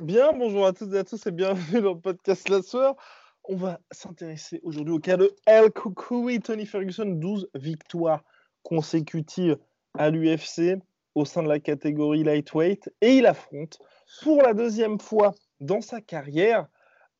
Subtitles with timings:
[0.00, 2.96] Bien, bonjour à toutes et à tous et bienvenue dans le podcast La Soeur.
[3.44, 8.24] On va s'intéresser aujourd'hui au cas de El Koukoui, Tony Ferguson, 12 victoires
[8.64, 9.56] consécutives
[9.96, 10.80] à l'UFC
[11.14, 13.78] au sein de la catégorie lightweight et il affronte
[14.24, 16.66] pour la deuxième fois dans sa carrière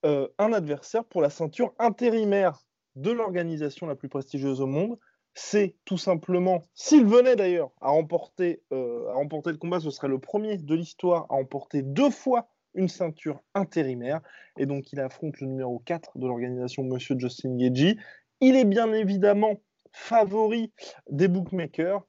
[0.04, 2.64] euh, un adversaire pour la ceinture intérimaire
[2.96, 4.98] de l'organisation la plus prestigieuse au monde.
[5.34, 10.09] C'est tout simplement, s'il venait d'ailleurs à, remporter, euh, à remporter le combat, ce serait
[10.09, 14.21] le premier de l'histoire à remporter deux fois une ceinture intérimaire.
[14.59, 17.96] Et donc, il affronte le numéro 4 de l'organisation, Monsieur Justin Gagey.
[18.40, 19.60] Il est bien évidemment
[19.93, 20.73] favori
[21.09, 22.02] des bookmakers.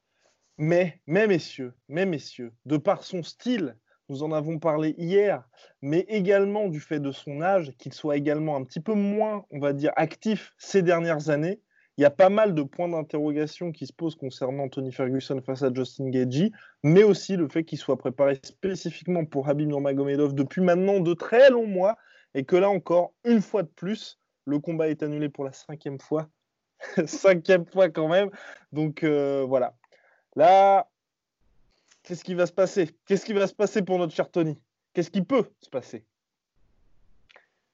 [0.58, 3.76] Mais, mes messieurs, mes messieurs, de par son style,
[4.08, 5.48] nous en avons parlé hier,
[5.80, 9.58] mais également du fait de son âge, qu'il soit également un petit peu moins, on
[9.58, 11.60] va dire, actif ces dernières années,
[11.98, 15.62] il y a pas mal de points d'interrogation qui se posent concernant Tony Ferguson face
[15.62, 16.50] à Justin Gagey,
[16.82, 21.50] mais aussi le fait qu'il soit préparé spécifiquement pour Habib Nurmagomedov depuis maintenant de très
[21.50, 21.96] longs mois,
[22.34, 26.00] et que là encore, une fois de plus, le combat est annulé pour la cinquième
[26.00, 26.28] fois.
[27.06, 28.30] cinquième fois quand même.
[28.72, 29.74] Donc euh, voilà.
[30.34, 30.88] Là,
[32.02, 32.90] qu'est-ce qui va se passer?
[33.06, 34.58] Qu'est-ce qui va se passer pour notre cher Tony?
[34.94, 36.04] Qu'est-ce qui peut se passer?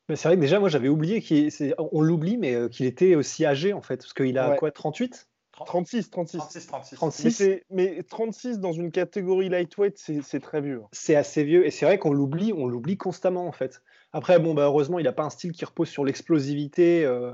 [0.08, 3.44] C'est vrai que déjà, moi, j'avais oublié qu'il, on l'oublie, mais euh, qu'il était aussi
[3.44, 4.56] âgé en fait, parce qu'il a Ouais.
[4.56, 5.28] quoi, 38
[5.66, 6.38] 36, 36.
[6.38, 6.96] 36, 36.
[6.96, 10.82] 36 Mais, c'est- mais 36 dans une catégorie lightweight, c'est très vieux.
[10.92, 13.82] C'est assez vieux, et c'est vrai qu'on l'oublie, on l'oublie constamment en fait.
[14.12, 17.32] Après, bon, bah, heureusement, il n'a pas un style qui repose sur l'explosivité euh,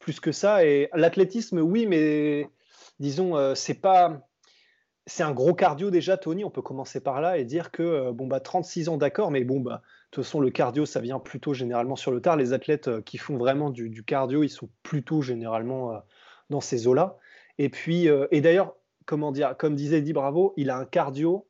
[0.00, 2.50] plus que ça, et l'athlétisme, oui, mais
[2.98, 4.20] disons, euh, c'est pas.
[5.10, 6.44] C'est un gros cardio déjà, Tony.
[6.44, 9.42] On peut commencer par là et dire que euh, bon bah 36 ans, d'accord, mais
[9.42, 12.36] bon bah de toute façon le cardio ça vient plutôt généralement sur le tard.
[12.36, 15.98] Les athlètes euh, qui font vraiment du, cardio, ils sont plutôt généralement euh,
[16.48, 17.18] dans ces eaux-là.
[17.58, 21.48] Et puis et d'ailleurs, comme disait Eddie Bravo, il a un cardio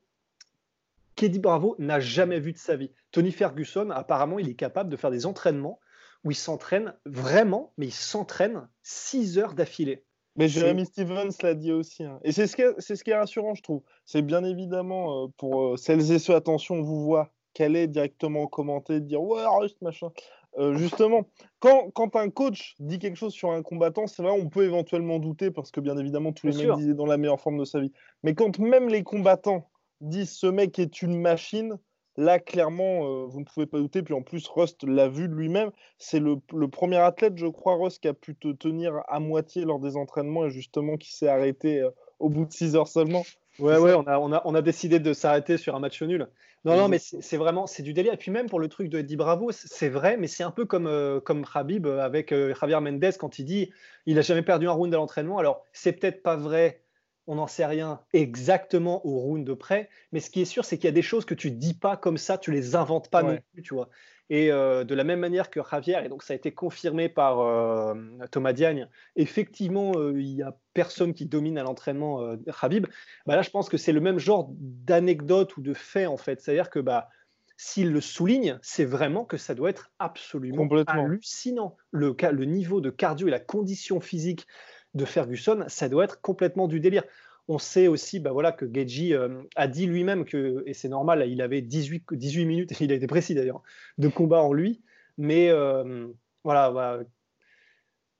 [1.14, 2.90] qu'Eddie Bravo n'a jamais vu de sa vie.
[3.12, 5.80] Tony Ferguson, apparemment, il est capable de faire des entraînements
[6.24, 10.02] où il s'entraîne vraiment, mais il s'entraîne 6 heures d'affilée.
[10.36, 12.04] Mais Jeremy Stevens l'a dit aussi.
[12.04, 12.20] hein.
[12.24, 13.82] Et c'est ce, qui est- c'est ce qui est rassurant, je trouve.
[14.06, 17.88] C'est bien évidemment euh, pour euh, celles et ceux, attention, on vous voit, qu'elle est
[17.88, 20.08] directement commenter, dire ouais, reste, machin.
[20.58, 21.26] Euh, justement,
[21.60, 25.18] quand, quand un coach dit quelque chose sur un combattant, c'est vrai, on peut éventuellement
[25.18, 26.76] douter parce que bien évidemment, tous les Bien mecs sûr.
[26.76, 27.92] disent dans la meilleure forme de sa vie.
[28.24, 29.68] Mais quand même les combattants
[30.00, 31.78] disent ce mec est une machine,
[32.20, 34.02] là, clairement, euh, vous ne pouvez pas douter.
[34.02, 35.70] Puis en plus, Rust l'a vu de lui-même.
[35.98, 39.64] C'est le, le premier athlète, je crois, Rust, qui a pu te tenir à moitié
[39.64, 43.24] lors des entraînements et justement qui s'est arrêté euh, au bout de 6 heures seulement.
[43.58, 46.28] Ouais, ouais, on a, on, a, on a décidé de s'arrêter sur un match nul.
[46.64, 48.12] Non, non, mais c'est vraiment, c'est du délire.
[48.12, 50.66] Et puis même pour le truc de Eddie Bravo, c'est vrai, mais c'est un peu
[50.66, 53.70] comme, euh, comme Khabib euh, avec Javier Mendes quand il dit
[54.04, 55.38] il a jamais perdu un round à l'entraînement.
[55.38, 56.82] Alors, c'est peut-être pas vrai,
[57.26, 60.76] on n'en sait rien exactement au round de près, mais ce qui est sûr, c'est
[60.76, 63.22] qu'il y a des choses que tu dis pas comme ça, tu les inventes pas
[63.22, 63.88] non plus, tu vois.
[64.30, 67.40] Et euh, de la même manière que Javier, et donc ça a été confirmé par
[67.40, 67.94] euh,
[68.30, 72.86] Thomas Diagne, effectivement, euh, il y a personne qui domine à l'entraînement euh, Khabib.
[73.26, 76.40] Bah là, je pense que c'est le même genre d'anecdote ou de fait, en fait.
[76.40, 77.08] C'est-à-dire que bah,
[77.56, 81.76] s'il le souligne, c'est vraiment que ça doit être absolument hallucinant.
[81.90, 84.46] Le niveau de cardio et la condition physique
[84.94, 87.04] de Ferguson, ça doit être complètement du délire.
[87.48, 91.24] On sait aussi bah voilà, que Geji euh, a dit lui-même que, et c'est normal,
[91.28, 93.62] il avait 18, 18 minutes, il a été précis d'ailleurs,
[93.98, 94.82] de combat en lui.
[95.18, 96.06] Mais euh,
[96.44, 97.02] voilà, voilà.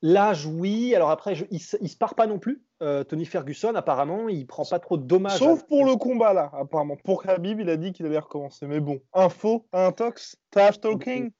[0.03, 0.95] l'âge, oui.
[0.95, 2.63] Alors après, je- il, ne se part pas non plus.
[2.83, 5.39] Euh, Tony Ferguson, apparemment, il prend pas trop de dommages.
[5.39, 6.97] Sauf pour le combat, là, apparemment.
[6.97, 8.67] Pour Khabib, il a dit qu'il allait recommencer.
[8.67, 11.31] Mais bon, info, intox, trash talking.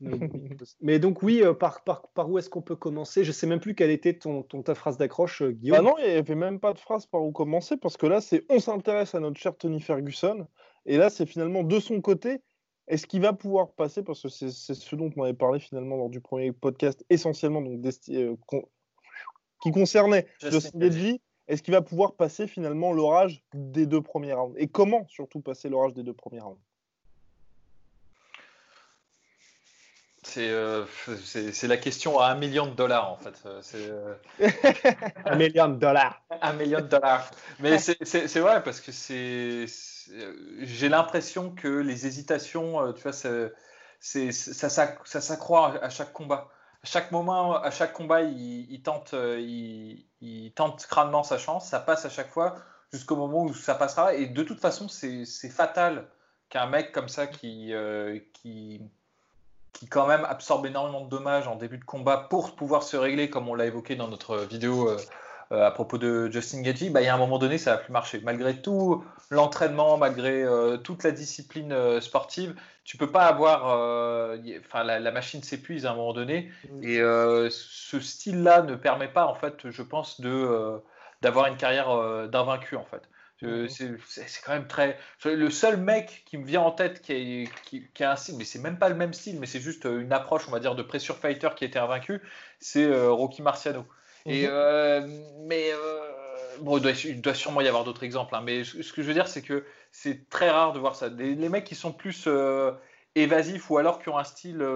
[0.80, 3.24] Mais donc oui, euh, par, par, par où est-ce qu'on peut commencer?
[3.24, 5.78] Je sais même plus quelle était ton, ton- ta phrase d'accroche, euh, Guillaume.
[5.78, 8.20] Ah non, il n'y avait même pas de phrase par où commencer parce que là,
[8.20, 10.46] c'est on s'intéresse à notre cher Tony Ferguson.
[10.86, 12.40] Et là, c'est finalement de son côté,
[12.86, 14.02] est-ce qu'il va pouvoir passer?
[14.02, 17.60] Parce que c'est c'est ce dont on avait parlé finalement lors du premier podcast, essentiellement
[17.60, 18.64] donc, desti- euh, con-
[19.62, 21.18] qui concernait Justin Gaethje.
[21.48, 24.54] Est-ce qu'il va pouvoir passer finalement l'orage des deux premiers rounds?
[24.58, 26.60] Et comment surtout passer l'orage des deux premiers rounds?
[30.36, 30.84] Euh,
[31.24, 33.42] c'est la question à un million de dollars en fait.
[33.74, 34.14] Euh,
[35.24, 36.22] un million de dollars.
[36.42, 37.30] Un million de dollars.
[37.58, 39.66] Mais c'est vrai parce que c'est.
[40.60, 43.48] J'ai l'impression que les hésitations, tu vois, ça,
[44.00, 44.70] ça
[45.20, 46.48] s'accroît à chaque combat.
[46.82, 51.68] À chaque moment, à chaque combat, il, tente, il, il, tente crânement sa chance.
[51.68, 52.56] Ça passe à chaque fois
[52.92, 54.14] jusqu'au moment où ça passera.
[54.14, 56.08] Et de toute façon, c'est fatal
[56.48, 57.72] qu'un mec comme ça qui,
[58.32, 58.80] qui
[59.72, 63.30] qui quand même absorbe énormément de dommages en début de combat pour pouvoir se régler,
[63.30, 64.96] comme on l'a évoqué dans notre vidéo euh,
[65.52, 67.78] euh, à propos de Justin Gaethje, bah, il y a un moment donné, ça va
[67.78, 68.20] plus marcher.
[68.22, 72.54] Malgré tout l'entraînement, malgré euh, toute la discipline sportive,
[72.84, 73.66] tu peux pas avoir,
[74.60, 76.50] enfin la, machine s'épuise à un moment donné,
[76.82, 80.80] et ce style-là ne permet pas, en fait, je pense, de
[81.20, 83.02] d'avoir une carrière d'invaincu, en fait.
[83.40, 84.98] C'est quand même très.
[85.24, 88.44] Le seul mec qui me vient en tête qui, est, qui, a un style, mais
[88.44, 90.74] c'est même pas le même style, mais c'est juste euh, une approche, on va dire,
[90.74, 92.20] de pressure fighter qui a été invaincu,
[92.58, 93.84] c'est euh, Rocky Marciano.
[94.26, 94.48] Et, mhm.
[94.50, 95.06] euh,
[95.46, 95.70] mais
[96.60, 99.28] bon, il doit, sûrement y avoir d'autres exemples, hein, mais ce que je veux dire,
[99.28, 101.08] c'est que c'est très rare de voir ça.
[101.08, 102.28] les mecs qui sont plus
[103.14, 104.66] évasifs ou alors qui ont un style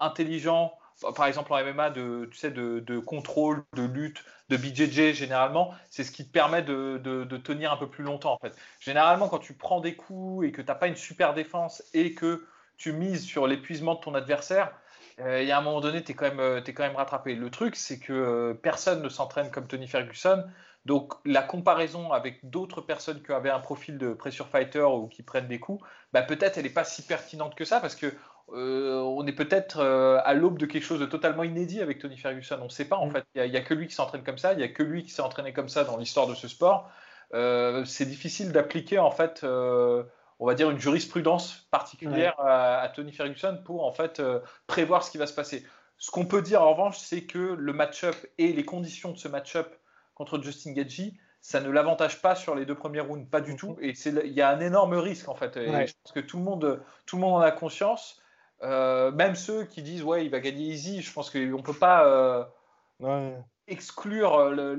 [0.00, 0.72] intelligent,
[1.14, 6.04] par exemple en MMA, de, tu sais, de, contrôle, de lutte, de BJJ généralement, c'est
[6.04, 8.56] ce qui te permet de, tenir un peu plus longtemps en fait.
[8.80, 12.14] Généralement, quand tu prends des coups et que tu n'as pas une super défense et
[12.14, 12.46] que
[12.76, 14.72] tu mises sur l'épuisement de ton adversaire,
[15.20, 17.34] euh, il y a un moment donné, tu es, euh, quand même rattrapé.
[17.34, 20.44] Le truc, c'est que euh, personne ne s'entraîne comme Tony Ferguson.
[20.84, 25.22] Donc la comparaison avec d'autres personnes qui avaient un profil de pressure fighter ou qui
[25.22, 28.14] prennent des coups, bah, peut-être elle n'est pas si pertinente que ça parce que
[28.52, 32.16] euh, on est peut-être euh, à l'aube de quelque chose de totalement inédit avec Tony
[32.16, 32.58] Ferguson.
[32.60, 33.12] On ne sait pas en mm.
[33.12, 33.24] fait.
[33.34, 34.52] Il n'y a, que lui qui s'entraîne comme ça.
[34.52, 36.90] Il n'y a que lui qui s'est entraîné comme ça dans l'histoire de ce sport.
[37.34, 43.58] Euh, c'est difficile d'appliquer en fait, on va dire une jurisprudence particulière à, Tony Ferguson
[43.64, 44.22] pour en fait
[44.66, 45.66] prévoir ce qui va se passer.
[45.98, 49.28] Ce qu'on peut dire en revanche, c'est que le match-up et les conditions de ce
[49.28, 49.74] match-up
[50.14, 53.56] contre Justin Gaethje, ça ne l'avantage pas sur les deux premiers rounds, pas du mm-hmm.
[53.56, 53.76] tout.
[53.80, 55.56] Et il y a un énorme risque en fait.
[55.56, 58.22] Et je pense que tout le monde, tout le monde en a conscience.
[58.62, 61.72] Euh, même ceux qui disent ouais il va gagner easy, je pense qu'on ne peut
[61.72, 63.36] pas euh,
[63.68, 64.76] exclure euh,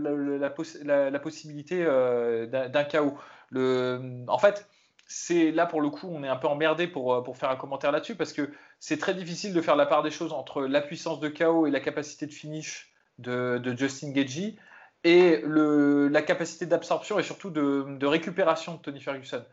[1.09, 3.17] la, possibilité d'un chaos.
[3.51, 4.67] Le, en fait,
[5.07, 7.91] c'est là pour le coup on est un peu emmerdé pour, pour faire un commentaire
[7.91, 11.19] là-dessus parce que c'est très difficile de faire la part des choses entre la puissance
[11.19, 14.55] de chaos et la capacité de finish de, de Justin Gagey
[15.03, 19.43] et le, la capacité d'absorption et surtout de, récupération de Tony Ferguson.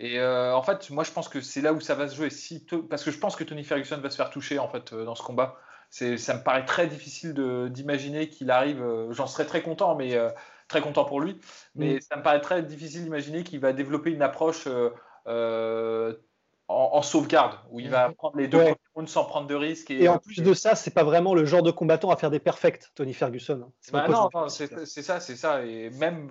[0.00, 2.30] Et euh, en fait, moi je pense que c'est là où ça va se jouer.
[2.30, 5.04] Si parce que je pense que Tony Ferguson va se faire toucher en fait euh,
[5.04, 5.56] dans ce combat.
[5.90, 7.32] Ça me paraît très difficile
[7.70, 8.82] d'imaginer qu'il arrive.
[8.82, 10.18] Euh, j'en serais très content, mais
[10.66, 11.38] très content pour lui.
[11.76, 12.00] Mais mm.
[12.00, 14.66] ça me paraît très difficile d'imaginer qu'il va développer une approche
[16.68, 18.14] en, sauvegarde, où il va mhm.
[18.14, 18.76] prendre les deux ouais.
[19.06, 19.90] sans prendre de risques.
[19.90, 22.40] Et, en plus de ça, c'est pas vraiment le genre de combattant à faire des
[22.40, 23.70] perfects, Tony Ferguson.
[23.92, 24.66] Bah non, c'est
[25.02, 25.64] ça, c'est ça.
[25.64, 26.28] Et même,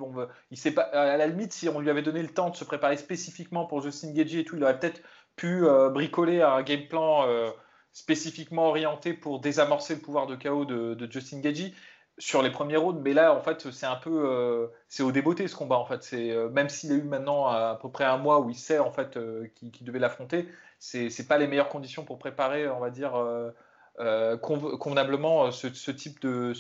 [0.51, 2.65] il sait pas, à la limite, si on lui avait donné le temps de se
[2.65, 5.01] préparer spécifiquement pour Justin Gagey et tout, il aurait peut-être
[5.37, 7.49] pu euh, bricoler un game plan euh,
[7.93, 11.73] spécifiquement orienté pour désamorcer le pouvoir de chaos de, de Justin Gagey
[12.17, 15.47] sur les premiers rounds, mais là, en fait, c'est un peu, euh, c'est au débeauté
[15.47, 15.77] ce combat.
[15.77, 18.50] En fait, c'est euh, même s'il a eu maintenant à, peu près un mois où
[18.50, 20.47] il sait en fait euh, qu'il devait l'affronter,
[20.79, 23.13] c'est c'est pas les meilleures conditions pour préparer, on va dire,
[24.41, 26.54] convenablement ce, type de,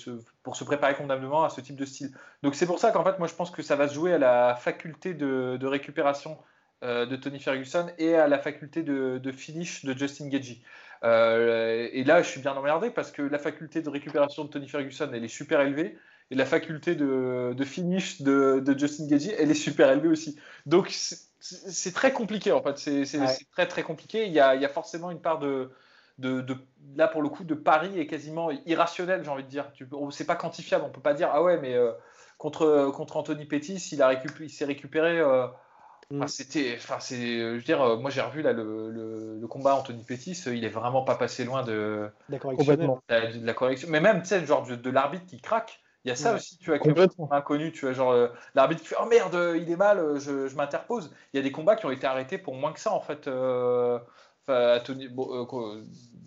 [0.43, 2.11] pour se préparer convenablement à ce type de style.
[2.43, 4.17] Donc c'est pour ça qu'en fait, moi, je pense que ça va se jouer à
[4.17, 6.37] la faculté de, de récupération
[6.81, 10.61] de Tony Ferguson et à la faculté de, de finish de Justin Gagey.
[11.03, 14.67] Euh, et là, je suis bien emmerdé parce que la faculté de récupération de Tony
[14.67, 15.97] Ferguson, elle est super élevée.
[16.31, 20.39] Et la faculté de, finish de, Justin Gagey, elle est super élevée aussi.
[20.65, 20.89] Donc,
[21.39, 22.77] c'est très compliqué en fait.
[22.77, 24.25] C'est très très compliqué.
[24.25, 25.69] Il y, a, forcément une part de,
[26.17, 26.43] de,
[26.95, 29.71] là pour le coup de pari est quasiment irrationnel, j'ai envie de dire.
[30.09, 30.83] C'est pas quantifiable.
[30.83, 31.91] On peut pas dire ah ouais, mais euh,
[32.39, 35.19] contre contre Anthony Pettis, il a il s'est récupéré.
[35.19, 35.45] Euh,
[36.11, 36.27] Mm.
[36.27, 38.91] c'était, enfin, c'est, je veux dire, euh, moi j'ai revu là le,
[39.39, 42.75] le, combat Anthony Pettis, euh, il est vraiment pas passé loin de la correction.
[42.75, 43.87] De la, correction.
[43.89, 45.79] Mais même, tu sais, genre de, l'arbitre qui craque.
[46.03, 48.89] Il y a ça aussi, tu vois, complètement inconnu, tu vois, genre euh, l'arbitre qui
[48.89, 51.11] fait oh merde, il est mal, je, je m'interpose.
[51.33, 53.27] Il y a des combats qui ont été arrêtés pour moins que ça en fait.
[54.47, 55.07] Tony,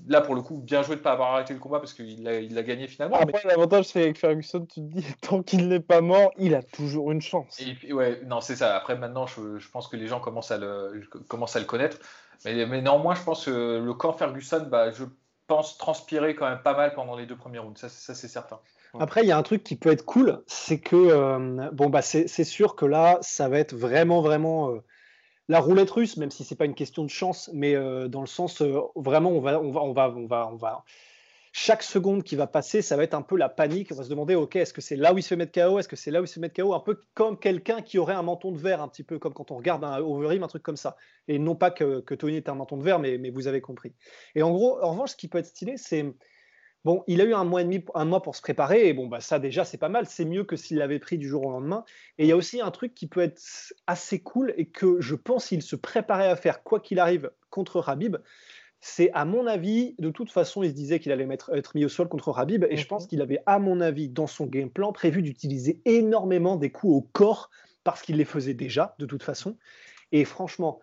[0.08, 2.22] là, pour le coup, bien joué de ne pas avoir arrêté le combat parce qu'il
[2.22, 3.16] l'a il gagné finalement.
[3.16, 6.62] Après, l'avantage, c'est avec Ferguson, tu te dis, tant qu'il n'est pas mort, il a
[6.62, 7.60] toujours une chance.
[7.60, 8.76] Et ouais, non, c'est ça.
[8.76, 11.98] Après, maintenant, je, je, pense que les gens commencent à le, commencent à le connaître.
[12.44, 15.04] Mais, mais néanmoins, je pense que le camp Ferguson, bah, je
[15.46, 17.78] pense transpirer quand même pas mal pendant les deux premiers rounds.
[17.80, 18.58] Ça, ça c'est certain.
[18.98, 22.02] Après, il y a un truc qui peut être cool, c'est que, euh, bon, bah,
[22.02, 24.70] c'est sûr que là, ça va être vraiment, vraiment.
[24.70, 24.82] Euh,
[25.48, 27.74] la roulette russe, même si c'est pas une question de chance, mais
[28.08, 28.62] dans le sens
[28.96, 30.84] vraiment, on va, on va, on va, on va, on va,
[31.52, 33.90] chaque seconde qui va passer, ça va être un peu la panique.
[33.92, 35.78] On va se demander, ok, est-ce que c'est là où il se fait mettre KO
[35.78, 37.98] Est-ce que c'est là où il se fait mettre KO Un peu comme quelqu'un qui
[37.98, 40.48] aurait un menton de verre, un petit peu comme quand on regarde un Overeem, un
[40.48, 40.96] truc comme ça.
[41.26, 43.94] Et non pas que, Tony est un menton de verre, mais, mais, vous avez compris.
[44.34, 46.04] Et en gros, en revanche, ce qui peut être stylé, c'est
[46.84, 48.88] bon, il a eu un mois et demi, un mois pour se préparer.
[48.88, 50.06] Et bon, bah ça déjà, c'est pas mal.
[50.06, 51.84] C'est mieux que s'il l'avait pris du jour au lendemain.
[52.18, 53.40] Et il y a aussi un truc qui peut être
[53.86, 57.80] assez cool et que je pense qu'il se préparait à faire quoi qu'il arrive contre
[57.80, 58.16] Rabib
[58.80, 61.88] c'est à mon avis, de toute façon, il se disait qu'il allait être mis au
[61.88, 63.08] sol contre Rabib, et je pense mhm.
[63.08, 67.00] qu'il avait, à mon avis, dans son game plan, prévu d'utiliser énormément des coups au
[67.12, 67.50] corps,
[67.84, 69.56] parce qu'il les faisait déjà, de toute façon.
[70.12, 70.80] Et franchement,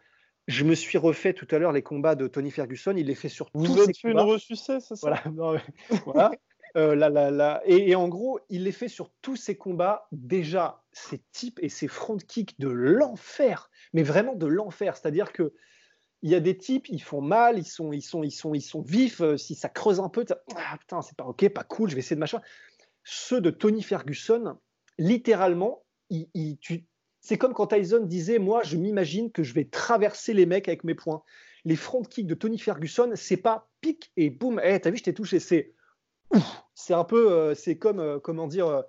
[0.48, 3.30] je me suis refait tout à l'heure les combats de Tony Ferguson, il les fait
[3.30, 5.22] sur Vous tous êtes ses une ressucée, c'est ça?
[5.24, 5.24] Voilà.
[6.06, 6.32] voilà.
[6.78, 10.08] Euh, et, en gros, il les fait sur tous ses combats.
[10.12, 14.98] Déjà, ses types et ses front kicks de l'enfer, mais vraiment de l'enfer.
[14.98, 15.54] C'est-à-dire que
[16.22, 18.62] il y a des types, ils font mal, ils sont, ils sont, ils sont, ils
[18.62, 19.22] sont vifs.
[19.22, 20.26] Euh, si ça creuse un peu,
[20.56, 22.42] ah putain, c'est pas ok, pas cool, je vais essayer de machin.
[23.04, 24.58] Ceux de Tony Ferguson,
[24.98, 25.86] littéralement,
[27.26, 30.84] c'est comme quand Tyson disait, moi, je m'imagine que je vais traverser les mecs avec
[30.84, 31.24] mes poings.
[31.64, 35.04] Les front kicks de Tony Ferguson, c'est pas pic et boum, hey, t'as vu, je
[35.04, 35.40] t'ai touché.
[35.40, 35.74] C'est
[36.76, 38.82] c'est un peu, euh, c'est comme, euh, comment dire, euh,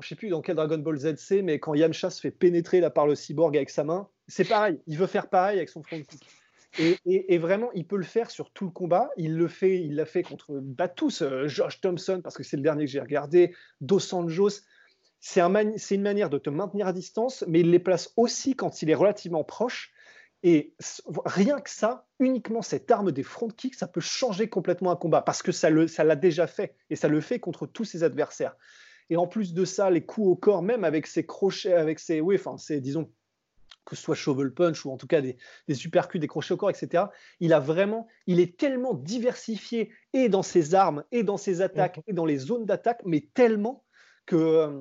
[0.00, 2.80] je sais plus dans quel Dragon Ball Z c'est, mais quand Yamcha se fait pénétrer
[2.80, 4.80] là par le cyborg avec sa main, c'est pareil.
[4.86, 6.26] Il veut faire pareil avec son front kick.
[7.04, 9.10] Et, vraiment, il peut le faire sur tout le combat.
[9.16, 12.56] Il le fait, il l'a fait contre bah, tous, euh, Josh Thompson, parce que c'est
[12.56, 14.60] le dernier que j'ai regardé, Dos Anjos.
[15.20, 18.82] C'est un une manière de te maintenir à distance, mais il les place aussi quand
[18.82, 19.92] il est relativement proche.
[20.44, 20.74] Et
[21.24, 25.20] rien que ça, uniquement cette arme des front kicks, ça peut changer complètement un combat,
[25.20, 28.56] parce que ça l'a ça déjà fait, et ça le fait contre tous ses adversaires.
[29.10, 32.20] Et en plus de ça, les coups au corps, même avec ses crochets, avec ses,
[32.20, 33.10] oui, enfin, c'est disons
[33.84, 36.58] que ce soit shovel punch ou en tout cas des, des supercuts, des crochets au
[36.58, 37.04] corps, etc.
[37.40, 42.00] Il a vraiment, il est tellement diversifié et dans ses armes, et dans ses attaques,
[42.06, 43.84] et dans les zones d'attaque, mais tellement
[44.26, 44.80] que euh,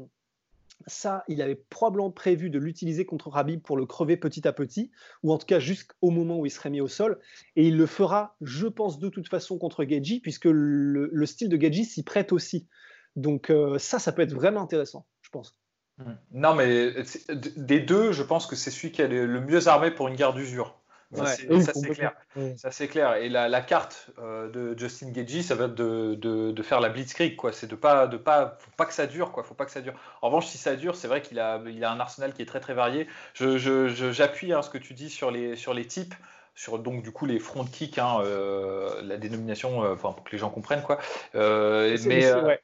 [0.88, 4.92] ça, il avait probablement prévu de l'utiliser contre Rabib pour le crever petit à petit,
[5.22, 7.20] ou en tout cas jusqu'au moment où il serait mis au sol.
[7.56, 11.62] Et il le fera, je pense, de toute façon contre Geji, puisque le, style de
[11.62, 12.68] Geji s'y prête aussi.
[13.16, 15.60] Donc euh, ça, ça peut être vraiment intéressant, je pense.
[15.98, 16.14] Hmm.
[16.32, 16.94] Non, mais
[17.56, 20.34] des deux, je pense que c'est celui qui est le mieux armé pour une guerre
[20.34, 20.80] d'usure.
[21.14, 21.26] Ça,
[21.74, 22.14] c'est clair.
[22.58, 23.16] Ça, c'est clair.
[23.16, 27.36] Et la, carte euh, de Justin Gagey, ça va être de, de, faire la blitzkrieg,
[27.36, 27.54] quoi.
[27.54, 29.44] C'est de pas, de pas, faut pas que ça dure, quoi.
[29.44, 29.94] Faut pas que ça dure.
[30.22, 32.46] En revanche, si ça dure, c'est vrai qu'il a, il a un arsenal qui est
[32.46, 33.08] très, très varié.
[33.36, 36.16] J'appuie je, je, hein, ce que tu dis sur les, sur les types
[36.56, 40.40] sur donc du coup les front kicks, hein, euh, la dénomination, euh, pour que les
[40.40, 40.98] gens comprennent quoi.
[41.36, 42.60] mais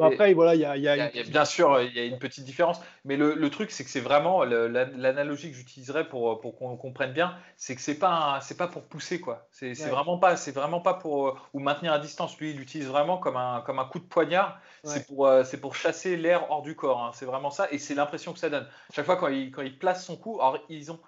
[0.00, 3.50] après, voilà, il y a, bien sûr, il y a une petite différence, mais le,
[3.50, 7.80] truc, c'est que c'est vraiment l'analogie que j'utiliserais pour, pour qu'on comprenne bien, c'est que
[7.80, 9.48] c'est pas c'est pas pour pousser quoi.
[9.50, 12.38] C'est vraiment pas c'est vraiment pas pour euh, ou maintenir à distance.
[12.38, 14.60] Lui, il l'utilise vraiment comme un comme un coup de poignard.
[14.84, 17.02] C'est pour euh, c'est pour chasser l'air hors du corps.
[17.02, 17.10] Hein.
[17.14, 18.66] C'est vraiment ça, et c'est l'impression que ça donne.
[18.92, 21.00] Chaque fois quand il quand il place son coup, alors ils ont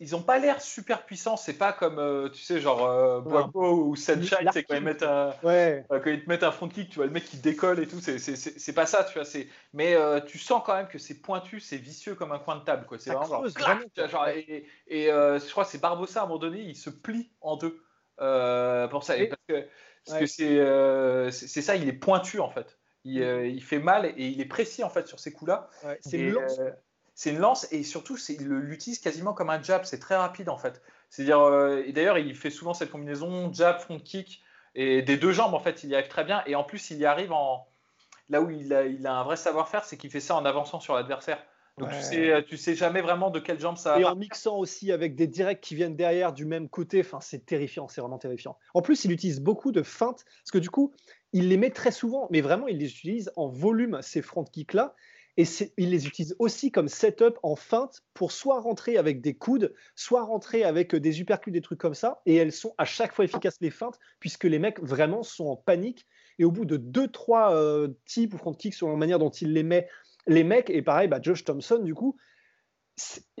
[0.00, 1.36] ils ont pas l'air super puissants.
[1.36, 3.20] C'est pas comme, euh, tu sais, genre euh,
[3.54, 6.90] ou Sunshine, c'est quand ils mettent un, euh, quand ils te mettent un front kick,
[6.90, 8.00] tu vois le mec qui décolle et tout.
[8.00, 9.28] C'est pas ça, tu vois.
[9.72, 12.64] Mais euh, tu sens quand même que c'est pointu, c'est vicieux comme un coin de
[12.64, 12.98] table, quoi.
[12.98, 13.44] C'est vraiment,
[14.08, 17.56] genre, et, je crois que c'est Barbossa à un moment donné, il se plie en
[17.56, 17.82] deux
[18.16, 19.68] pour ça, parce que
[20.06, 22.78] parce que c'est ça, il est pointu en fait.
[23.04, 23.46] Il, mm.
[23.46, 25.70] il, fait mal et il est précis en fait sur ces coups-là.
[26.00, 26.34] c'est
[27.18, 29.84] c'est une lance et surtout il l'utilise quasiment comme un jab.
[29.84, 30.80] C'est très rapide en fait.
[31.10, 34.40] C'est-à-dire, euh, et d'ailleurs, il fait souvent cette combinaison jab, front kick
[34.76, 35.82] et des deux jambes en fait.
[35.82, 37.66] Il y arrive très bien et en plus, il y arrive en
[38.28, 40.78] là où il a, il a un vrai savoir-faire, c'est qu'il fait ça en avançant
[40.78, 41.44] sur l'adversaire.
[41.78, 43.98] Donc tu sais, tu sais jamais vraiment de quelle jambe ça.
[43.98, 47.00] Et en mixant aussi avec des directs qui viennent derrière du même côté.
[47.00, 48.56] Enfin, c'est terrifiant, c'est vraiment terrifiant.
[48.74, 50.94] En plus, il utilise beaucoup de feintes parce que du coup,
[51.32, 54.74] il les met très souvent, mais vraiment, il les utilise en volume ces front kicks
[54.74, 54.94] là.
[55.38, 55.44] Et
[55.76, 60.24] il les utilise aussi comme setup en feinte pour soit rentrer avec des coudes, soit
[60.24, 62.20] rentrer avec euh, des uppercuts, des trucs comme ça.
[62.26, 65.54] Et elles sont à chaque fois efficaces les feintes, puisque les mecs vraiment sont en
[65.54, 66.06] panique.
[66.40, 69.52] Et au bout de 2-3 euh, types ou front kicks sur la manière dont il
[69.52, 69.88] les met,
[70.26, 72.16] les mecs, et pareil, bah, Josh Thompson, du coup,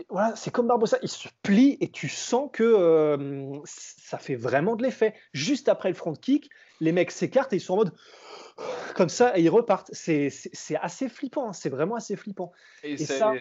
[0.08, 4.76] voilà, c'est comme Barbossa, il se plie et tu sens que euh, ça fait vraiment
[4.76, 5.14] de l'effet.
[5.32, 6.50] Juste après le front kick,
[6.80, 7.92] les mecs s'écartent et ils sont en mode
[8.94, 9.90] comme ça et ils repartent.
[9.92, 10.30] C'est
[10.80, 11.52] assez flippant, hein.
[11.52, 12.52] c'est vraiment assez flippant.
[12.82, 13.34] Et, ça...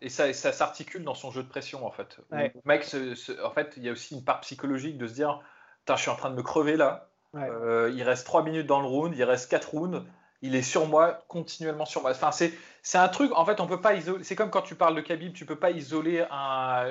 [0.00, 2.18] et ça, ça s'articule dans son jeu de pression en fait.
[2.64, 2.86] Mec,
[3.42, 5.40] en fait, il y a aussi une part psychologique de se dire,
[5.88, 7.10] je suis en train de me crever là.
[7.36, 10.04] Euh, il reste 3 minutes dans le round, il reste 4 rounds.
[10.42, 12.12] Il est sur moi, continuellement sur moi.
[12.12, 14.24] Enfin, c'est, c'est un truc, en fait, on peut pas isoler.
[14.24, 16.24] C'est comme quand tu parles de Khabib, tu peux pas isoler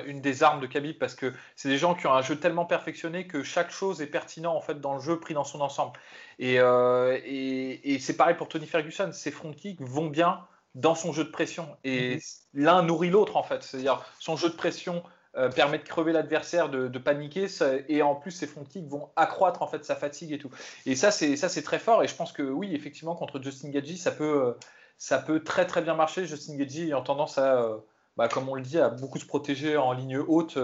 [0.06, 2.64] une des armes de Khabib parce que c'est des gens qui ont un jeu tellement
[2.64, 5.98] perfectionné que chaque chose est pertinent en fait dans le jeu pris dans son ensemble.
[6.38, 11.12] Et, euh, et, c'est pareil pour Tony Ferguson, ses front kicks vont bien dans son
[11.12, 12.20] jeu de pression et mhm.
[12.54, 13.62] l'un nourrit l'autre en fait.
[13.64, 15.02] C'est-à-dire son jeu de pression
[15.36, 17.46] euh, permet de crever l'adversaire, de, paniquer,
[17.88, 20.50] et en plus ses front kicks vont accroître en fait sa fatigue et tout.
[20.86, 23.68] Et ça c'est ça c'est très fort et je pense que oui effectivement contre Justin
[23.68, 24.52] Gaggi ça peut euh,
[24.98, 26.26] ça peut très très bien marcher.
[26.26, 27.76] Justin Gaggi ayant tendance à euh,
[28.16, 30.58] bah, comme on le dit à beaucoup se protéger en ligne haute,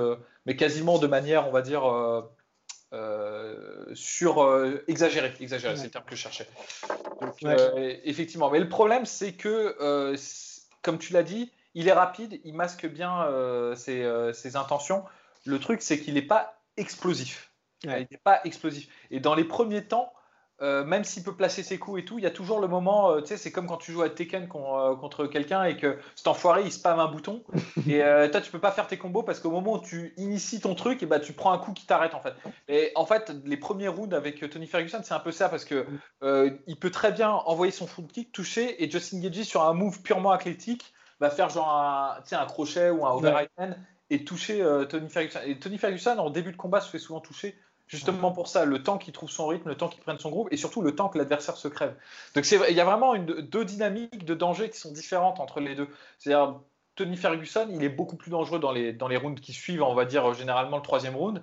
[0.47, 1.83] mais quasiment de manière on va dire
[3.95, 6.49] sur exagérée, exagérée, c'est le terme que je cherchais.
[8.05, 10.17] effectivement, mais le problème c'est que
[10.83, 15.05] comme tu l'as dit il est rapide, il masque bien euh, euh, ses, intentions.
[15.45, 17.53] Le truc, c'est qu'il n'est pas explosif.
[17.85, 18.89] Il n'est pas explosif.
[19.11, 20.11] Et dans les premiers temps,
[20.63, 23.21] euh, même s'il peut placer ses coups et tout, il y a toujours le moment,
[23.21, 26.63] tu sais, c'est comme quand tu joues à Tekken contre quelqu'un et que cet enfoiré,
[26.65, 27.45] il spam un bouton.
[27.87, 28.01] et
[28.33, 31.03] toi, tu peux pas faire tes combos parce qu'au moment où tu inities ton truc,
[31.03, 32.33] et bah, tu prends un coup qui t'arrête en fait.
[32.69, 35.87] Et en fait, les premiers rounds avec Tony Ferguson, c'est un peu ça parce que
[36.23, 40.01] il peut très bien envoyer son front kick, toucher, et Justin Gagey sur un move
[40.01, 43.77] purement athlétique va faire genre un, un crochet ou un overhand
[44.11, 45.41] et toucher euh, Tony Ferguson.
[45.45, 47.57] Et Tony Ferguson, en début de combat, se fait souvent toucher
[47.87, 50.49] justement pour ça, le temps qu'il trouve son rythme, le temps qu'il prenne son groupe,
[50.51, 51.95] et surtout le temps que l'adversaire se crève.
[52.35, 55.75] Donc il y a vraiment une, deux dynamiques de danger qui sont différentes entre les
[55.75, 55.89] deux.
[56.19, 56.61] C'est-à-dire
[56.97, 59.95] Tony Ferguson, il est beaucoup plus dangereux dans les, dans les rounds qui suivent, on
[59.95, 61.43] va dire généralement le troisième round.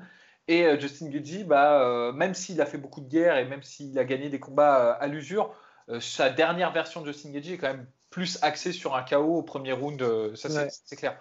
[0.50, 3.64] Et euh, Justin Gaethje, bah, euh, même s'il a fait beaucoup de guerres et même
[3.64, 5.54] s'il a gagné des combats à l'usure,
[6.00, 9.42] sa dernière version de Justin Gaethje est quand même plus axé sur un chaos au
[9.42, 11.20] premier round, euh, ça c'est clair.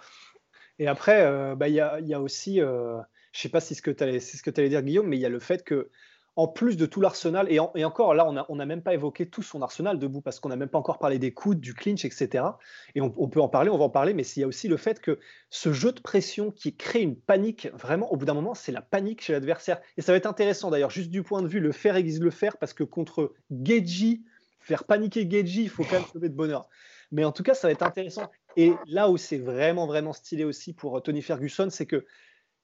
[0.78, 2.98] Et après, euh, bah, il y, a, y, a, aussi, euh,
[3.32, 5.20] je sais pas si ce que tu allais, ce que allais dire Guillaume, mais il
[5.20, 5.88] y a le fait que
[6.36, 8.92] en plus de tout l'arsenal, et, et, encore là, on n'a on a même pas
[8.92, 11.72] évoqué tout son arsenal debout, parce qu'on n'a même pas encore parlé des coudes, du
[11.72, 12.44] clinch, etc.
[12.94, 14.76] Et on, peut en parler, on va en parler, mais il y a aussi le
[14.76, 15.18] fait que
[15.48, 18.82] ce jeu de pression qui crée une panique, vraiment, au bout d'un moment, c'est la
[18.82, 19.80] panique chez l'adversaire.
[19.96, 22.30] Et ça va être intéressant d'ailleurs, juste du point de vue, le faire existe le
[22.30, 24.24] faire, parce que contre Geji,
[24.62, 26.68] faire paniquer Geji, il faut quand même se de bonheur.
[27.10, 28.30] Mais en tout cas, ça va être intéressant.
[28.56, 32.06] Et là où c'est vraiment, vraiment stylé aussi pour euh, Tony Ferguson, c'est que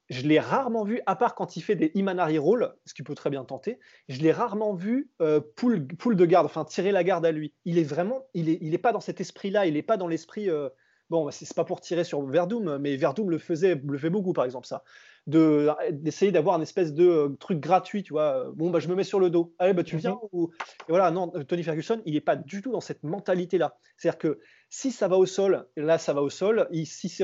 [0.09, 3.13] je l'ai rarement vu, à part quand il fait des Imanari Roll, ce qu'il peut
[3.13, 7.25] très bien tenter, je l'ai rarement vu euh, poule, de garde, enfin tirer la garde
[7.27, 7.53] à lui.
[7.65, 10.07] Il est vraiment, il n'est il est pas dans cet esprit-là, il n'est pas dans
[10.07, 10.49] l'esprit.
[10.49, 10.69] Euh,
[11.11, 14.45] bon, c'est pas pour tirer sur Verdum, mais Verdum le faisait, le fait beaucoup, par
[14.45, 14.83] exemple, ça
[15.29, 18.51] d'essayer d'avoir un espèce de euh, truc gratuit, tu vois.
[18.55, 19.53] Bon, bah, je me mets sur le dos.
[19.59, 20.01] Allez, bah, tu mhm.
[20.01, 20.51] viens ou...
[20.87, 23.77] Et voilà, non, Tony Ferguson, il n'est pas du tout dans cette mentalité-là.
[23.97, 24.39] C'est-à-dire que
[24.69, 26.67] si ça va au sol, là, ça va au sol.
[26.71, 27.23] S'il si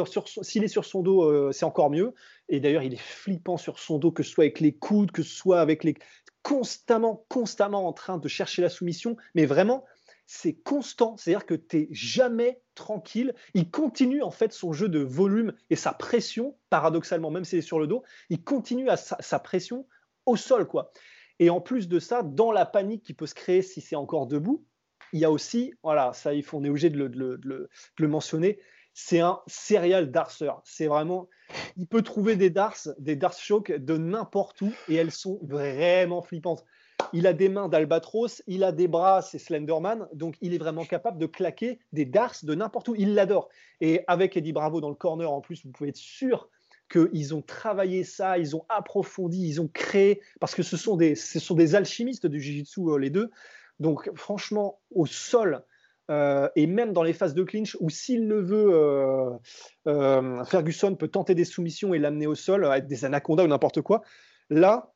[0.60, 2.14] est sur son dos, euh, c'est encore mieux.
[2.50, 5.24] Et d'ailleurs, il est flippant sur son dos, que ce soit avec les coudes, que
[5.24, 5.96] ce soit avec les.
[6.44, 9.18] constamment, constamment en train de chercher la soumission.
[9.34, 9.86] Mais vraiment,
[10.28, 13.34] c'est constant, c'est-à-dire que tu n'es jamais tranquille.
[13.54, 17.64] Il continue en fait son jeu de volume et sa pression, paradoxalement, même s'il est
[17.64, 19.88] sur le dos, il continue à sa, pression
[20.26, 20.68] au sol.
[20.68, 20.92] quoi.
[21.40, 24.28] Et en plus de ça, dans la panique qui peut se créer si c'est encore
[24.28, 24.66] debout,
[25.14, 28.60] il y a aussi, voilà, ça on est obligé de le, mentionner,
[28.94, 30.62] c'est un serial darseur.
[30.66, 31.30] C'est vraiment,
[31.78, 36.22] il peut trouver des darts, des dars chocs de n'importe où et elles sont vraiment
[36.22, 36.66] flippantes.
[37.14, 40.86] Il a des mains d'albatros, il a des bras, c'est Slenderman, donc il est vraiment
[40.86, 42.96] capable de claquer des dars de n'importe où.
[42.96, 43.50] Il l'adore.
[43.82, 46.50] Et avec Eddie Bravo dans le corner en plus, vous pouvez être sûr
[46.92, 51.16] qu'ils ont travaillé ça, ils ont approfondi, ils ont créé, parce que ce sont des,
[51.16, 53.32] ce sont des alchimistes du Jiu-Jitsu, euh, les deux.
[53.80, 55.64] Donc franchement, au sol,
[56.12, 59.40] euh, et même dans les phases de clinch, où s'il le veut,
[59.88, 63.82] euh, Ferguson peut tenter des soumissions et l'amener au sol, avec des anacondas ou n'importe
[63.82, 64.04] quoi.
[64.50, 64.94] Là,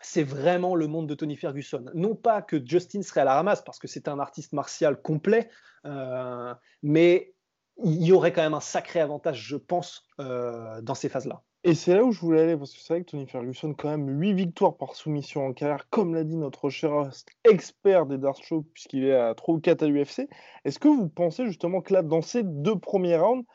[0.00, 1.84] c'est vraiment le monde de Tony Ferguson.
[1.94, 5.48] Non pas que Justin serait à la ramasse, parce que c'est un artiste martial complet,
[5.86, 7.34] euh, mais
[7.82, 11.42] il y aurait quand même un sacré avantage, je pense, euh, dans ces phases-là.
[11.66, 13.88] Et c'est là où je voulais aller, parce que c'est vrai que Tony Ferguson, quand
[13.88, 17.10] même, 8 victoires par soumission en carrière, comme l'a dit notre cher
[17.50, 20.28] expert des Dark Show, puisqu'il est à 3 ou 4 à l'UFC.
[20.66, 23.46] Est-ce que vous pensez justement que là, dans ces deux premiers rounds,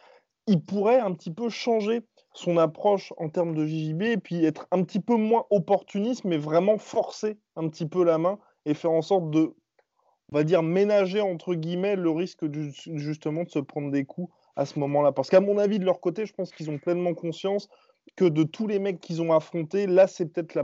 [0.48, 2.02] il pourrait un petit peu changer
[2.40, 6.38] son approche en termes de JJB et puis être un petit peu moins opportuniste, mais
[6.38, 9.54] vraiment forcer un petit peu la main et faire en sorte de,
[10.32, 14.66] on va dire, ménager entre guillemets le risque justement de se prendre des coups à
[14.66, 15.12] ce moment-là.
[15.12, 17.68] Parce qu'à mon avis, de leur côté, je pense qu'ils ont pleinement conscience
[18.16, 20.58] que de tous les mecs qu'ils ont affrontés, là, c'est peut-être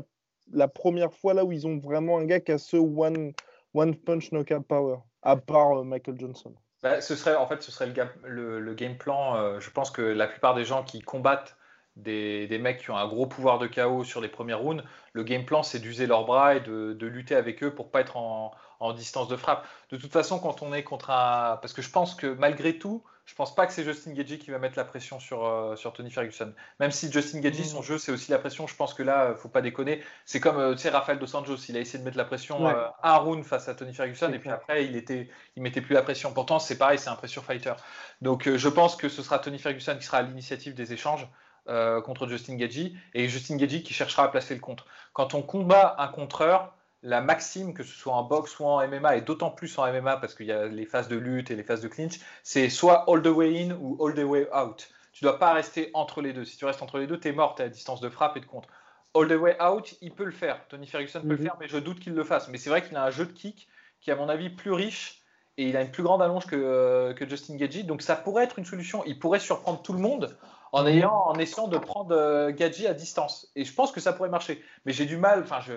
[0.52, 3.34] la, première fois là où ils ont vraiment un gars qui a ce one,
[3.74, 6.56] one punch knockout power, à part euh, Michael Johnson.
[6.84, 7.92] Bah, ce serait en fait ce serait
[8.24, 9.36] le, le, game plan.
[9.36, 11.58] Euh, je pense que la plupart des gens qui combattent
[11.96, 15.24] des, des, mecs qui ont un gros pouvoir de chaos sur les premières rounds, le
[15.24, 18.18] game plan c'est d'user leurs bras et de, de, lutter avec eux pour pas être
[18.18, 19.66] en, en, distance de frappe.
[19.92, 21.58] De toute façon, quand on est contre un.
[21.62, 24.52] Parce que je pense que malgré tout, je pense pas que c'est Justin Gagey qui
[24.52, 26.54] va mettre la pression sur, euh, sur Tony Ferguson.
[26.80, 29.50] Même si Justin Gagey, son jeu, c'est aussi la pression, je pense que là, faut
[29.50, 30.04] pas déconner.
[30.26, 32.64] C'est comme euh, tu sais, Rafael Dos Anjos, il a essayé de mettre la pression
[32.64, 32.74] ouais.
[32.74, 35.96] euh, un round face à Tony Ferguson et puis après, il était, il mettait plus
[35.96, 36.34] la pression.
[36.34, 37.74] Pourtant, c'est pareil, c'est un pressure fighter.
[38.22, 41.28] Donc, euh, je pense que ce sera Tony Ferguson qui sera à l'initiative des échanges.
[41.68, 44.86] Euh, contre Justin Gagey et Justin Gagey qui cherchera à placer le contre.
[45.14, 49.18] Quand on combat un contreur, la maxime, que ce soit en boxe ou en MMA,
[49.18, 51.64] et d'autant plus en MMA parce qu'il y a les phases de lutte et les
[51.64, 54.88] phases de clinch, c'est soit all the way in ou all the way out.
[55.12, 56.46] Tu dois pas rester entre les deux.
[56.46, 58.42] Si tu restes entre les deux, tu es mort, tu à distance de frappe et
[58.42, 58.70] de contre.
[59.16, 60.68] All the way out, il peut le faire.
[60.68, 61.38] Tony Ferguson peut mm -hmm.
[61.38, 62.48] le faire, mais je doute qu'il le fasse.
[62.50, 63.68] Mais c'est vrai qu'il a un jeu de kick
[64.02, 65.24] qui à mon avis, plus riche
[65.58, 67.84] et il a une plus grande allonge que, euh, que Justin Gagey.
[67.84, 69.04] Donc ça pourrait être une solution.
[69.06, 70.38] Il pourrait surprendre tout le monde
[70.76, 73.50] en, ayant, en essayant de prendre euh, Gagey à distance.
[73.56, 74.62] Et je pense que ça pourrait marcher.
[74.86, 75.74] Mais j'ai du mal, enfin, je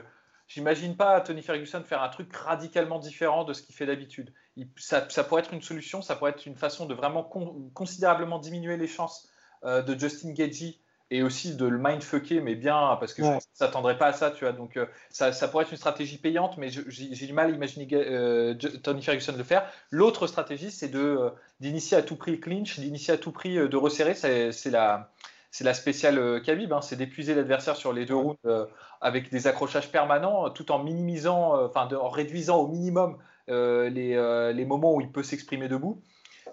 [0.49, 4.35] j'imagine pas Tony Ferguson faire un truc radicalement différent de ce qu'il fait d'habitude.
[4.77, 8.41] Ça, ça, pourrait être une solution, ça pourrait être une façon de vraiment con, considérablement
[8.41, 9.29] diminuer les chances
[9.65, 13.29] euh, de Justin Gagey et aussi de le mindfucker, mais bien, parce que ouais.
[13.29, 14.53] je pense ne s'attendrait pas à ça, tu vois.
[14.53, 17.89] Donc, euh, ça, ça, pourrait être une stratégie payante, mais j'ai du mal à imaginer
[17.93, 19.65] euh, Tony Ferguson le faire.
[19.91, 23.77] L'autre stratégie, c'est euh, d'initier à tout prix le clinch, d'initier à tout prix de
[23.77, 24.15] resserrer.
[24.15, 25.11] C'est la,
[25.51, 28.67] c'est la spéciale Khabib, hein, c'est d'épuiser l'adversaire sur les deux rounds euh,
[29.01, 33.17] avec des accrochages permanents, tout en minimisant, enfin, en réduisant au minimum
[33.47, 36.03] les, les, moments où il peut s'exprimer debout.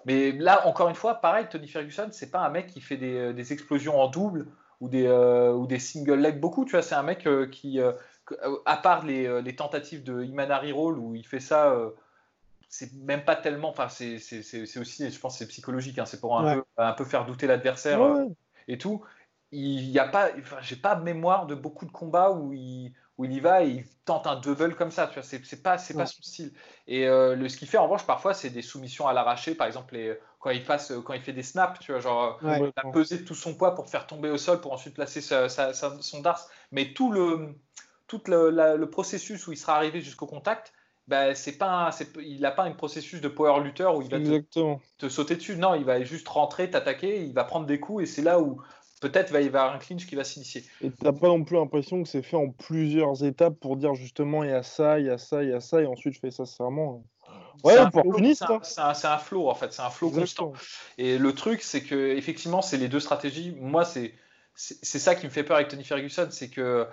[0.06, 3.34] Mais là, encore une fois, pareil, Tony Ferguson, c'est pas un mec qui fait des,
[3.34, 4.46] des explosions en double
[4.80, 8.76] ou des, euh, ou des single leg beaucoup, tu vois, c'est un mec qui, à
[8.76, 11.76] part les, les, tentatives de Imanari Roll où il fait ça
[12.68, 13.70] c'est même pas tellement.
[13.70, 14.16] Enfin, c'est
[14.78, 15.98] aussi, je pense, c'est psychologique.
[15.98, 16.62] Hein, c'est pour un, ouais.
[16.76, 18.00] peu, un, peu, faire douter l'adversaire.
[18.00, 18.26] Ouais
[18.68, 19.02] et tout.
[19.52, 23.24] Il y a pas, enfin, j'ai pas mémoire de beaucoup de combats où il, où
[23.24, 25.06] il y va et il tente un double comme ça.
[25.06, 26.02] Tu vois, c'est, pas, c'est ouais.
[26.02, 26.52] pas son style.
[26.86, 29.54] Et euh, le, ce qu'il fait en revanche parfois, c'est des soumissions à l'arraché.
[29.54, 32.60] Par exemple, les, quand il fasse, quand il fait des snaps, tu vois, genre ouais,
[32.60, 35.48] il a pesé tout son poids pour faire tomber au sol pour ensuite placer sa,
[35.48, 36.48] sa, sa, son dars.
[36.72, 37.54] Mais tout le,
[38.06, 40.72] tout le, la, le processus où il sera arrivé jusqu'au contact,
[41.08, 44.10] ben, c'est pas un, c'est, il n'a pas un processus de power lutteur où il
[44.10, 45.56] va te, te, sauter dessus.
[45.56, 48.60] Non, il va juste rentrer, t'attaquer, il va prendre des coups et c'est là où
[49.00, 50.64] peut-être va y avoir un clinch qui va s'initier.
[50.80, 54.44] Et t'as pas non plus l'impression que c'est fait en plusieurs étapes pour dire justement
[54.44, 56.20] il y a ça, il y a ça, il y a ça et ensuite je
[56.20, 57.04] fais ça serment.
[57.64, 57.80] Ouais, c'est.
[58.44, 60.50] Un, c'est, un, un, flow en fait, c'est un flow Exactement.
[60.50, 60.66] constant.
[60.98, 63.56] Et le truc, c'est que effectivement, c'est les deux stratégies.
[63.58, 64.14] Moi, c'est,
[64.54, 66.86] c'est, c'est ça qui me fait peur avec Tony Ferguson, c'est que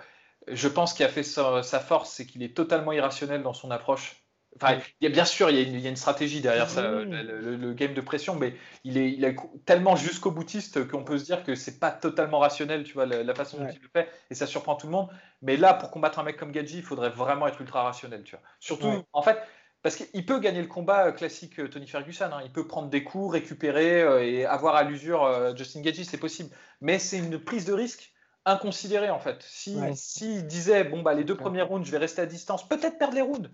[0.48, 3.70] je pense qu'il a fait sa, sa force, c'est qu'il est totalement irrationnel dans son
[3.70, 4.23] approche.
[4.56, 6.40] Enfin, il y a, bien sûr, il y a, une, il y a une stratégie
[6.40, 10.30] derrière ça, le, le, le, game de pression, mais il est, il est tellement jusqu'au
[10.30, 13.58] boutiste qu'on peut se dire que c'est pas totalement rationnel, tu vois, la, la façon
[13.58, 15.08] dont il le fait, et ça surprend tout le monde.
[15.42, 18.36] Mais là, pour combattre un mec comme Gadji, il faudrait vraiment être ultra rationnel, tu
[18.36, 18.44] vois.
[18.60, 19.04] Surtout, ouais.
[19.12, 19.38] en fait,
[19.84, 22.40] parce qu'il peut gagner le combat classique euh, Tony Ferguson, hein.
[22.42, 26.16] il peut prendre des coups, récupérer euh, et avoir à l'usure euh, Justin Gadji, c'est
[26.16, 26.48] possible.
[26.80, 28.10] Mais c'est une prise de risque
[28.46, 29.42] inconsidéré en fait.
[29.42, 29.92] Si, ouais.
[29.94, 33.14] si disait bon bah les deux premiers rounds, je vais rester à distance, peut-être perdre
[33.14, 33.50] les rounds,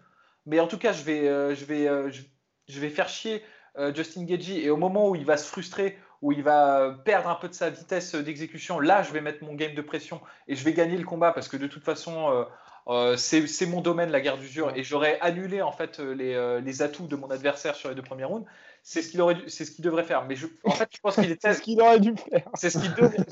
[0.50, 2.22] mais en tout cas je vais, euh, je vais, euh, je,
[2.68, 3.42] je, vais faire chier
[3.78, 4.64] euh, Justin Gagey.
[4.64, 7.54] Et au moment où il va se frustrer, où il va perdre un peu de
[7.54, 10.98] sa vitesse d'exécution, là je vais mettre mon game de pression et je vais gagner
[10.98, 12.46] le combat parce que de toute façon
[12.88, 14.72] euh, c'est mon domaine la guerre d'usure.
[14.76, 18.24] Et j'aurais annulé en fait les, les atouts de mon adversaire sur les deux premiers
[18.24, 18.46] rounds
[18.82, 20.24] c'est ce qu'il aurait, c'est ce qu'il devrait faire.
[20.26, 21.48] Mais je, en fait, je pense qu'il était.
[21.48, 22.48] c'est ce qu'il aurait dû faire.
[22.54, 23.24] C'est ce qu'il devrait.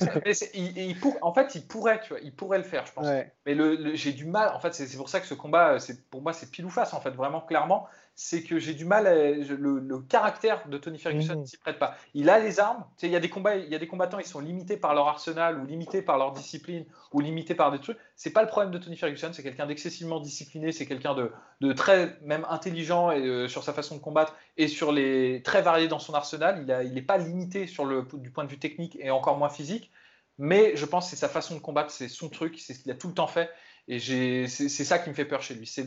[0.54, 3.06] il, il pour, en fait, il pourrait, tu vois, il pourrait le faire, je pense.
[3.06, 3.32] Ouais.
[3.46, 4.50] Mais le, le, j'ai du mal.
[4.54, 6.92] En fait, c'est pour ça que ce combat, c'est pour moi, c'est pile ou face,
[6.94, 7.86] en fait, vraiment clairement.
[8.20, 9.06] C'est que j'ai du mal.
[9.06, 11.46] À, le, le, caractère de Tony Ferguson ne mmh.
[11.46, 11.96] s'y prête pas.
[12.14, 12.84] Il a les armes.
[12.96, 14.76] Tu sais, il y a des combats, il y a des combattants, ils sont limités
[14.76, 17.96] par leur arsenal ou limités par leur discipline ou limités par des trucs.
[18.16, 19.30] C'est pas le problème de Tony Ferguson.
[19.32, 20.72] C'est quelqu'un d'excessivement discipliné.
[20.72, 24.66] C'est quelqu'un de, de très même intelligent et, euh, sur sa façon de combattre et
[24.66, 26.66] sur les très varié dans son arsenal.
[26.84, 29.92] Il n'est pas limité sur le, du point de vue technique et encore moins physique.
[30.38, 32.90] Mais je pense que c'est sa façon de combattre, c'est son truc, c'est ce qu'il
[32.90, 33.50] a tout le temps fait.
[33.88, 35.66] Et c'est ça qui me fait peur chez lui.
[35.66, 35.86] C'est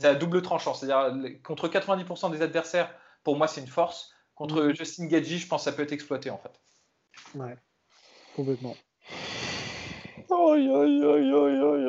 [0.00, 0.74] la double tranchant.
[0.74, 4.12] C'est-à-dire, contre 90% des adversaires, pour moi, c'est une force.
[4.34, 4.74] Contre mmh.
[4.74, 6.60] Justin Gagey, je pense que ça peut être exploité, en fait.
[7.34, 7.56] Ouais,
[8.34, 8.74] complètement.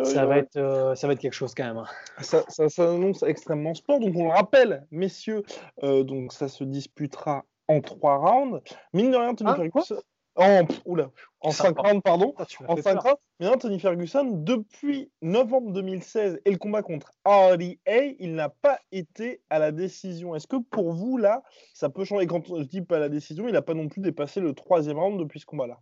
[0.06, 1.78] Ça, va être, euh, ça va être quelque chose quand même.
[1.78, 1.88] Hein.
[2.22, 4.00] Ça, ça, ça annonce extrêmement sport.
[4.00, 5.44] Donc on le rappelle, messieurs,
[5.84, 8.62] euh, donc ça se disputera en trois rounds.
[8.94, 10.02] Mine de rien, Tony hein, Ferguson.
[10.40, 11.10] En, oula,
[11.42, 12.34] en 5 rounds, pardon.
[12.38, 13.18] Ah, en 5 rounds.
[13.40, 18.80] Mais non, Tony Ferguson, depuis novembre 2016 et le combat contre RDA, il n'a pas
[18.92, 20.36] été à la décision.
[20.36, 21.42] Est-ce que pour vous, là,
[21.74, 22.28] ça peut changer?
[22.28, 25.00] Quand je dis pas à la décision, il n'a pas non plus dépassé le troisième
[25.00, 25.80] round depuis ce combat-là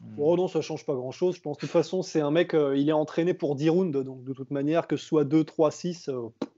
[0.00, 1.36] Bon, non, ça change pas grand chose.
[1.36, 4.04] Je pense de toute façon, c'est un mec, euh, il est entraîné pour 10 rounds,
[4.04, 6.50] donc de toute manière, que ce soit 2, 3, 6, euh, pff,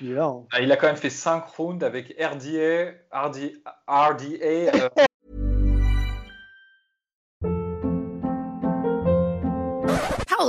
[0.00, 0.24] il est là.
[0.24, 0.44] hein.
[0.52, 3.52] Ah, il a quand même fait 5 rounds avec RDA, RD,
[3.86, 4.88] RDA euh,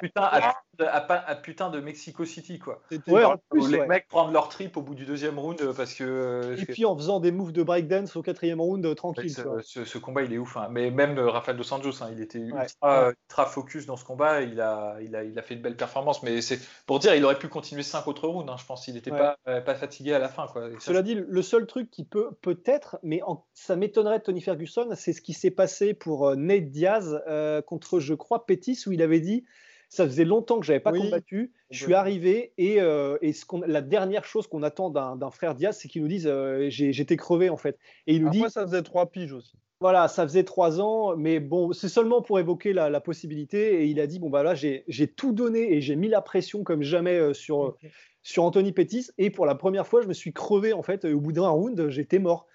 [0.00, 2.80] putain, à, à- à putain de Mexico City, quoi.
[3.08, 3.86] Ouais, en plus, les ouais.
[3.86, 6.04] mecs prennent leur trip au bout du deuxième round euh, parce que.
[6.04, 9.30] euh, Et puis en faisant des moves de breakdance au quatrième round, euh, tranquille.
[9.30, 10.56] ce, combat, il est ouf.
[10.56, 10.68] hein.
[10.70, 12.62] Mais même euh, Rafael Dos Anjos, hein, il était Ouais.
[12.64, 14.42] ultra, ultra focus dans ce combat.
[14.42, 16.22] Il a, il, a, il a fait une belle performance.
[16.22, 18.50] Mais c'est pour dire, il aurait pu continuer 5 autres rounds.
[18.50, 18.86] hein, je pense.
[18.88, 19.18] Il n'était Ouais.
[19.18, 20.46] pas, euh, pas fatigué à la fin.
[20.46, 20.68] Quoi.
[20.68, 24.24] Et ça, Cela dit, le seul truc qui peut peut-être, mais en- ça m'étonnerait de
[24.24, 28.46] Tony Ferguson, c'est ce qui s'est passé pour euh, Nate Diaz euh, contre, je crois,
[28.46, 29.44] Pettis, où il avait dit
[29.88, 33.44] ça faisait longtemps que j'avais pas Oui, combattu, je suis arrivé et, euh, et ce
[33.46, 37.16] qu'on- la dernière chose qu'on attend d'un frère Diaz, c'est qu'il nous dise euh, j'étais
[37.16, 37.78] crevé en fait.
[38.06, 39.52] Et il nous dit ça faisait trois piges aussi.
[39.80, 43.82] voilà, ça faisait trois ans, mais bon, c'est seulement pour évoquer la, la possibilité.
[43.82, 44.84] Et il a dit bon bah là j'ai
[45.16, 47.76] tout donné et j'ai mis la pression comme jamais euh, sur
[48.22, 49.06] sur Anthony Pettis.
[49.16, 51.04] Et pour la première fois, je me suis crevé en fait.
[51.06, 52.46] Au bout d'un round, j'étais mort.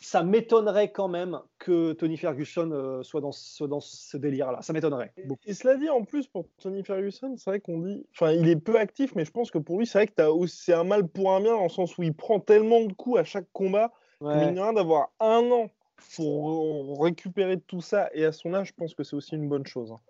[0.00, 4.62] Ça m'étonnerait quand même que Tony Ferguson euh, soit dans ce, dans ce délire-là.
[4.62, 5.12] Ça m'étonnerait.
[5.44, 8.06] Et- cela dit, en plus, pour Tony Ferguson, c'est vrai qu'on dit.
[8.12, 10.72] Enfin, il est peu actif, mais je pense que pour lui, c'est vrai que c'est
[10.72, 13.24] un mal pour un bien, dans le sens où il prend tellement de coups à
[13.24, 14.50] chaque combat, Ouais.
[14.50, 15.68] rien, d'avoir un an
[16.16, 19.66] pour récupérer tout ça, et à son âge, je pense que c'est aussi une bonne
[19.66, 19.90] chose.
[19.92, 20.00] hein.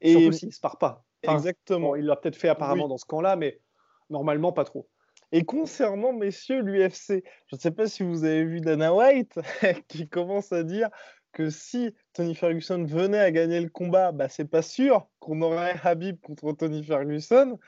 [0.00, 1.04] Et Surtout s'il se part pas.
[1.26, 1.88] Enfin, exactement.
[1.90, 2.88] bon, il l'a peut-être fait apparemment Oui.
[2.90, 3.60] dans ce camp-là, mais
[4.10, 4.86] normalement pas trop.
[5.36, 9.40] Et concernant, messieurs, l'UFC, je ne sais pas si vous avez vu Dana White
[9.88, 10.88] qui commence à dire
[11.32, 15.74] que si Tony Ferguson venait à gagner le combat, bah, c'est pas sûr qu'on aurait
[15.82, 17.58] Habib contre Tony Ferguson.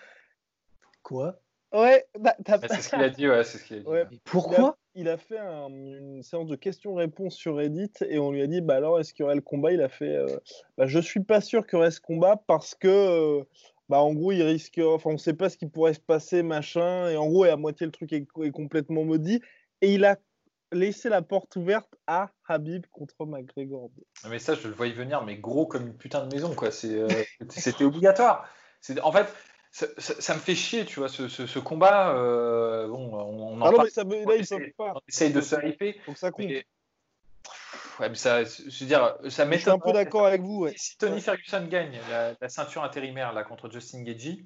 [1.03, 1.41] Quoi?
[1.73, 3.29] Ouais, bah, t'as Ouais, c'est ce qu'il a dit.
[3.29, 3.87] Ouais, c'est ce qu'il a dit.
[3.87, 4.05] Ouais.
[4.25, 4.79] Pourquoi?
[4.95, 8.61] Il a fait un- une séance de questions-réponses sur Reddit et on lui a dit
[8.61, 9.73] bah alors est-ce qu'il y aurait le combat?
[9.73, 10.39] Il a fait euh,
[10.79, 13.45] bah, je suis pas sûr qu'il y aurait ce combat parce que euh,
[13.89, 17.09] bah en gros il risque enfin on sait pas ce qui pourrait se passer machin
[17.09, 19.41] et en gros et à moitié le truc est, est complètement maudit
[19.81, 20.17] et il a
[20.73, 23.89] laissé la porte ouverte à Habib contre McGregor.
[24.29, 26.71] Mais ça, je le voyais venir, mais gros comme une putain de maison, quoi.
[26.85, 27.09] Euh,
[27.51, 28.49] c'était obligatoire.
[28.81, 29.27] C'est, en fait,
[29.71, 32.17] ça, ça- ça me fait chier, tu vois, ce, ce- ce combat.
[32.17, 34.95] euh, bon, on, on en Ah non parle, mais ça on essaie- pas.
[35.07, 35.95] essaye de se hyper.
[36.05, 36.47] Faut que ça compte.
[36.47, 36.67] Mais,
[38.01, 40.63] ouais, mais ça, je veux dire, ça Je suis un peu d'accord avec vous.
[40.65, 40.75] ouais.
[40.77, 41.21] Si Tony.
[41.21, 44.45] Ferguson gagne la, la ceinture intérimaire là, contre Justin Gagey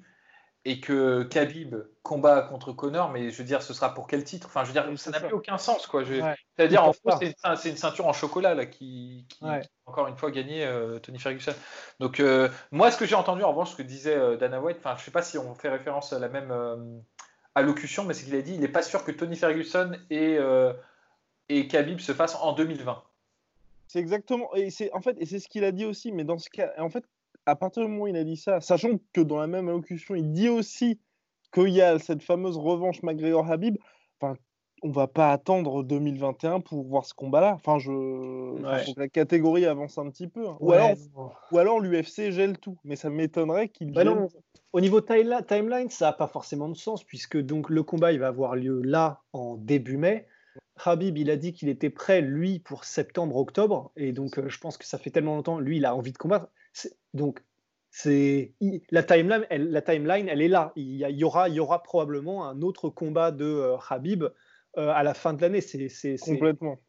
[0.63, 4.45] et que Khabib combat contre Connor, mais je veux dire, ce sera pour quel titre?
[4.47, 6.03] Enfin, je veux dire, ça n'a plus aucun sens, quoi.
[6.03, 6.35] Je- Ouais.
[6.55, 9.61] C'est-à-dire, en gros, c'est une, ceinture en chocolat là qui, qui- Ouais.
[9.61, 11.53] qui a encore une fois gagné euh, Tony Ferguson.
[11.99, 14.77] Donc, euh, moi, ce que j'ai entendu, en revanche, ce que disait euh, Dana White,
[14.79, 16.53] enfin, je sais pas si on fait référence à la même
[17.55, 20.37] allocution, mais c'est qu'il a dit, il n'est pas sûr que Tony Ferguson et
[21.49, 23.03] et Khabib se fassent en 2020.
[23.91, 26.37] C'est exactement, et c'est en fait, et c'est ce qu'il a dit aussi, mais dans
[26.37, 27.03] ce cas, en fait,
[27.45, 30.15] à partir du moment où il a dit ça, sachant que dans la même allocution,
[30.15, 31.01] il dit aussi
[31.53, 33.75] qu'il y a cette fameuse revanche McGregor-Habib,
[34.21, 34.39] enfin,
[34.81, 37.51] on va pas attendre 2021 pour voir ce combat-là.
[37.55, 38.85] Enfin, je, Ouais.
[38.95, 40.47] la catégorie avance un petit peu.
[40.47, 40.55] hein.
[40.61, 40.77] Ou Ouais.
[40.77, 40.97] alors,
[41.51, 44.25] ou alors l'UFC gèle tout, mais ça m'étonnerait qu'il Bah gèle
[44.71, 48.27] au niveau timeline, ça n'a pas forcément de sens puisque donc le combat il va
[48.27, 50.27] avoir lieu là en début mai.
[50.83, 54.77] Habib, il a dit qu'il était prêt lui pour septembre-octobre et donc euh, je pense
[54.77, 55.59] que ça fait tellement longtemps.
[55.59, 56.47] Lui, il a envie de combattre.
[56.73, 57.43] C'est- Donc
[57.89, 58.53] c'est
[58.89, 60.71] la timeline, elle, la timeline, elle est là.
[60.75, 63.77] Il y, a- il y aura, il y aura probablement un autre combat de euh,
[63.89, 64.29] Habib euh,
[64.89, 65.59] à la fin de l'année.
[65.61, 66.79] C'est, complètement.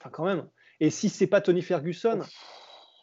[0.00, 0.46] enfin quand même.
[0.80, 2.20] Et si c'est pas Tony Ferguson,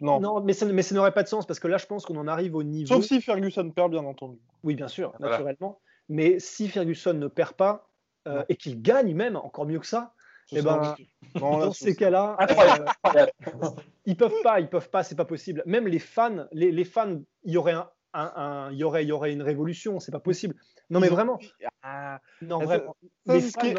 [0.01, 0.19] Non.
[0.19, 2.17] non, mais ça, mais ça n'aurait pas de sens parce que là, je pense qu'on
[2.17, 2.93] en arrive au niveau.
[2.95, 4.37] Sauf si Ferguson perd, bien entendu.
[4.63, 5.37] Oui, bien sûr, Voilà.
[5.37, 5.79] naturellement.
[6.09, 7.89] Mais si Ferguson ne perd pas
[8.27, 10.13] euh, et qu'il gagne même, encore mieux que ça,
[10.49, 11.07] Ce Eh ben, ridicule.
[11.41, 12.37] Non, là, dans ce ces cas-là,
[13.15, 13.25] euh,
[14.05, 15.61] ils peuvent pas, ils peuvent pas, c'est pas possible.
[15.65, 19.03] Même les fans, les, les fans, il y aurait un, un- un- il y aurait,
[19.03, 20.55] il y aurait une révolution, c'est pas possible.
[20.89, 21.37] Non mais vraiment,
[21.83, 22.95] Ah, non vraiment.
[23.25, 23.75] Les qui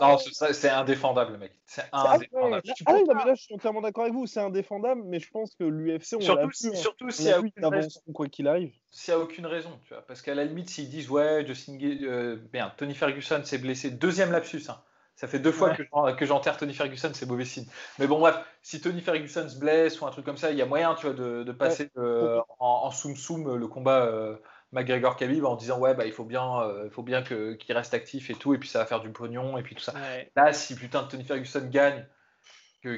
[0.00, 1.50] Non, c'est- indéfendable, mec.
[1.66, 2.62] C'est Ah, indéfendable.
[2.86, 4.26] Ah non, mais là, je suis entièrement d'accord avec vous.
[4.28, 6.56] C'est indéfendable, mais je pense que l'UFC, on Surtout, plus.
[6.56, 6.74] si- hein.
[6.76, 8.00] surtout s'il y a aucune raison.
[8.14, 8.72] quoi qu'il arrive.
[8.92, 10.06] S'il n'y a aucune raison, tu vois.
[10.06, 14.30] Parce qu'à la limite, s'ils disent, ouais, Justin euh, merde, Tony Ferguson s'est blessé, deuxième
[14.30, 14.80] lapsus, hein.
[15.16, 17.66] Ça fait deux fois que j'enterre Tony Ferguson, c'est mauvais signe.
[17.98, 20.62] Mais bon, bref, si Tony Ferguson se blesse ou un truc comme ça, il y
[20.62, 24.36] a moyen, tu vois, de, passer euh, en, soum soum le combat euh,
[24.72, 27.94] McGregor Khabib en disant ouais bah il faut bien, euh, il faut bien qu'il reste
[27.94, 29.94] actif et tout, et puis ça va faire du pognon et puis tout ça.
[30.34, 32.04] Là, si putain Tony Ferguson gagne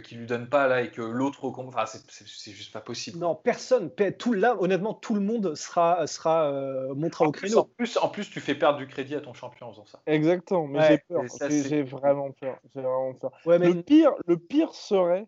[0.03, 3.19] qui lui donne pas là et que l'autre enfin c'est juste pas possible.
[3.19, 7.59] Non, personne, tout là, honnêtement, tout le monde sera sera euh, au créneau.
[7.59, 10.01] en plus, en plus, tu fais perdre du crédit à ton champion en faisant ça.
[10.07, 13.33] Exactement, mais j'ai peur, j'ai vraiment peur, vraiment peur.
[13.47, 15.27] Le pire, le pire serait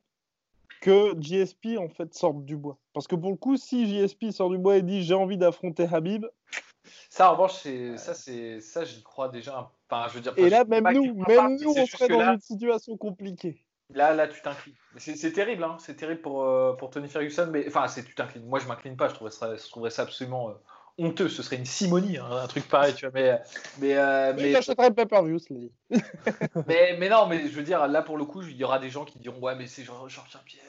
[0.80, 4.50] que JSP en fait sorte du bois, parce que pour le coup, si JSP sort
[4.50, 6.26] du bois et dit j'ai envie d'affronter Habib,
[7.10, 9.72] ça en revanche, c'est ça, c'est ça, j'y crois déjà.
[9.90, 10.34] Enfin, je veux dire.
[10.36, 13.64] Et là, même nous, même nous, on serait dans une situation compliquée.
[13.94, 14.74] Là, là, tu t'inclines.
[14.98, 17.48] C'est terrible, hein c'est terrible pour, euh, pour Tony Ferguson.
[17.50, 18.46] Mais enfin, tu t'inclines.
[18.46, 19.08] Moi, je m'incline pas.
[19.08, 20.52] Je trouverais ça, je trouverais ça absolument euh,
[20.98, 21.28] honteux.
[21.30, 23.14] Ce serait une simonie, hein, un truc pareil, tu vois.
[23.14, 23.40] Mais,
[23.78, 24.52] mais, euh, mais...
[24.52, 25.38] j'achèterais pas per view,
[26.66, 28.90] mais, mais non, mais je veux dire, là, pour le coup, il y aura des
[28.90, 30.64] gens qui diront, ouais, mais c'est Georges Saint-Pierre.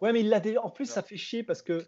[0.00, 0.60] Ouais, mais il l'a déjà.
[0.62, 1.86] En plus, ça fait chier parce que.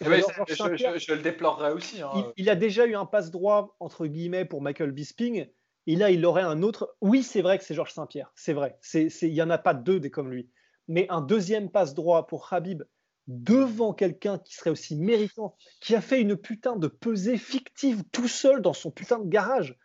[0.00, 2.02] je, le déplorerais aussi.
[2.02, 2.10] Hein.
[2.14, 5.48] Il, il, a déjà eu un passe droit entre guillemets pour Michael Bisping
[5.90, 6.94] et là, il aurait un autre.
[7.00, 8.78] Oui, c'est vrai que c'est Georges Saint-Pierre, c'est vrai.
[8.94, 10.48] Il n'y en a pas deux des comme lui.
[10.86, 12.84] Mais un deuxième passe droit pour Habib
[13.26, 18.28] devant quelqu'un qui serait aussi méritant, qui a fait une putain de pesée fictive tout
[18.28, 19.76] seul dans son putain de garage.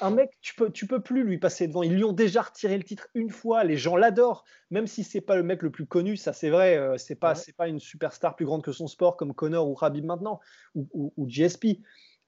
[0.00, 1.84] Un mec, tu peux, tu peux plus lui passer devant.
[1.84, 3.62] Ils lui ont déjà retiré le titre une fois.
[3.62, 6.16] Les gens l'adorent, même si c'est pas le mec le plus connu.
[6.16, 6.76] Ça, c'est vrai.
[6.76, 9.76] Euh, c'est pas, c'est pas une superstar plus grande que son sport comme Connor ou
[9.80, 10.40] Habib maintenant
[10.74, 11.82] ou, ou, ou GSP.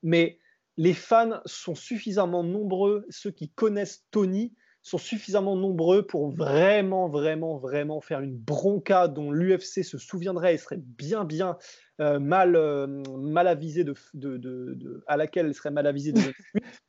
[0.04, 0.38] Mais
[0.78, 7.58] les fans sont suffisamment nombreux, ceux qui connaissent Tony sont suffisamment nombreux pour vraiment, vraiment,
[7.58, 11.58] vraiment faire une bronca dont l'UFC se souviendrait et serait bien, bien
[12.00, 12.86] euh, mal, euh,
[13.18, 16.22] mal avisé de, de, à laquelle elle serait mal avisée de,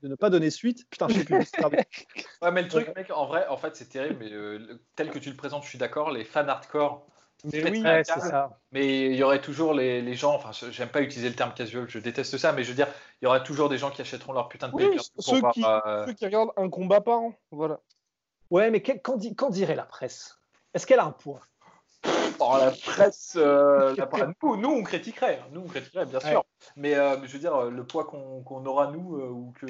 [0.04, 0.88] ne pas donner suite.
[0.91, 1.36] Putain, je sais plus.
[1.36, 5.19] ouais, mais le truc, mec, en vrai, en fait, c'est terrible, mais euh, tel que
[5.19, 6.12] tu le présentes, je suis d'accord.
[6.12, 7.08] Les fans hardcore
[7.45, 8.60] mais oui, c'est ça.
[8.71, 11.88] Mais il y aurait toujours les, les gens, enfin, j'aime pas utiliser le terme casual,
[11.88, 12.88] je déteste ça, mais je veux dire,
[13.21, 16.06] il y aurait toujours des gens qui achèteront leur putain de oui, ceux, qui, euh,
[16.06, 17.80] ceux qui regardent un combat par an, voilà.
[18.49, 20.39] Ouais, mais qu'en dirait la presse?
[20.73, 21.41] Est-ce qu'elle a un poids?
[22.57, 23.95] La presse, euh,
[24.41, 25.47] nous, on critiquerait, hein.
[25.51, 26.43] nous, on critiquerait, bien sûr.
[26.75, 29.65] Mais euh, je veux dire, euh, le poids qu'on aura, nous, ou que.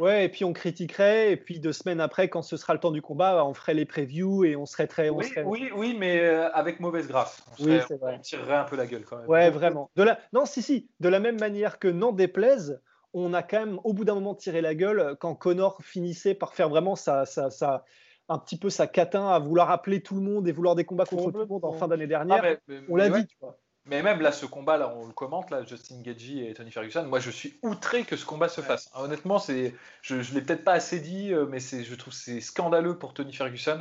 [0.00, 2.90] Ouais, et puis on critiquerait, et puis deux semaines après, quand ce sera le temps
[2.90, 5.08] du combat, on ferait les previews et on serait très.
[5.08, 7.44] oui, oui, oui, mais avec mauvaise grâce.
[7.58, 9.28] On, oui, on tirerait un peu la gueule quand même.
[9.28, 9.90] Ouais, vraiment.
[9.96, 10.18] De la...
[10.32, 10.88] Non, si, si.
[11.00, 12.80] De la même manière que n'en déplaise,
[13.14, 16.54] on a quand même, au bout d'un moment, tiré la gueule quand Connor finissait par
[16.54, 17.24] faire vraiment sa.
[17.24, 17.84] sa, sa
[18.28, 21.04] un petit peu sa catin à vouloir appeler tout le monde et vouloir des combats
[21.04, 22.42] contre tout le monde en fin d'année dernière.
[22.44, 23.58] Ah, on l'a dit, tu vois.
[23.88, 27.04] Mais même là, ce combat, là, on le commente, là, Justin Gagey et Tony Ferguson.
[27.04, 28.90] Moi, je suis outré que ce combat se fasse.
[28.96, 32.40] Honnêtement, c'est, je, je l'ai peut-être pas assez dit, euh, mais c'est, je trouve c'est
[32.40, 33.80] scandaleux pour Tony Ferguson.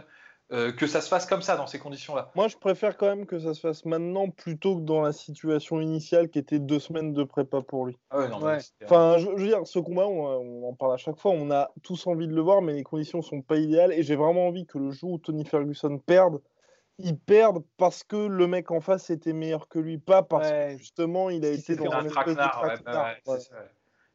[0.52, 2.32] Euh, que ça se fasse comme ça dans ces conditions-là.
[2.36, 5.82] Moi, je préfère quand même que ça se fasse maintenant plutôt que dans la situation
[5.82, 7.98] initiale qui était deux semaines de prépa pour lui.
[8.12, 8.28] Ah
[8.84, 12.06] enfin, je, veux dire, ce combat, on, en parle à chaque fois, on a tous
[12.06, 14.78] envie de le voir, mais les conditions sont pas idéales et j'ai vraiment envie que
[14.78, 16.40] le jour où Tony Ferguson perde,
[17.00, 20.78] il perde parce que le mec en face était meilleur que lui, pas parce que
[20.78, 22.42] justement il a été dans un espèce de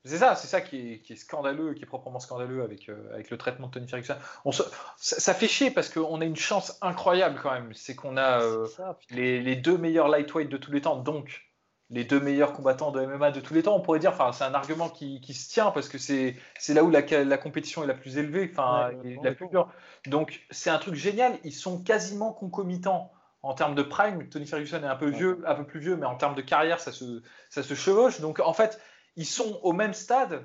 [0.05, 3.37] c'est ça, c'est ça qui est, scandaleux, qui est proprement scandaleux avec, euh, avec le
[3.37, 4.17] traitement de Tony Ferguson.
[4.47, 4.53] On
[4.97, 7.73] ça, fait chier parce qu'on a une chance incroyable quand même.
[7.75, 8.67] C'est qu'on a euh,
[9.11, 11.43] les, deux meilleurs lightweight de tous les temps, donc
[11.91, 13.77] les deux meilleurs combattants de MMA de tous les temps.
[13.77, 16.35] On pourrait dire, enfin, c'est un argument qui, qui, se tient parce que c'est
[16.69, 18.91] là où la, la, compétition est la plus élevée, enfin,
[19.23, 19.71] la plus dure.
[20.07, 21.39] Donc c'est un truc génial.
[21.45, 24.27] Ils sont quasiment concomitants en termes de prime.
[24.31, 26.81] Tony Ferguson est un peu vieux, un peu plus vieux, mais en termes de carrière,
[26.81, 28.21] ça se, ça se chevauche.
[28.21, 28.81] Donc en fait
[29.16, 30.44] ils sont au même stade,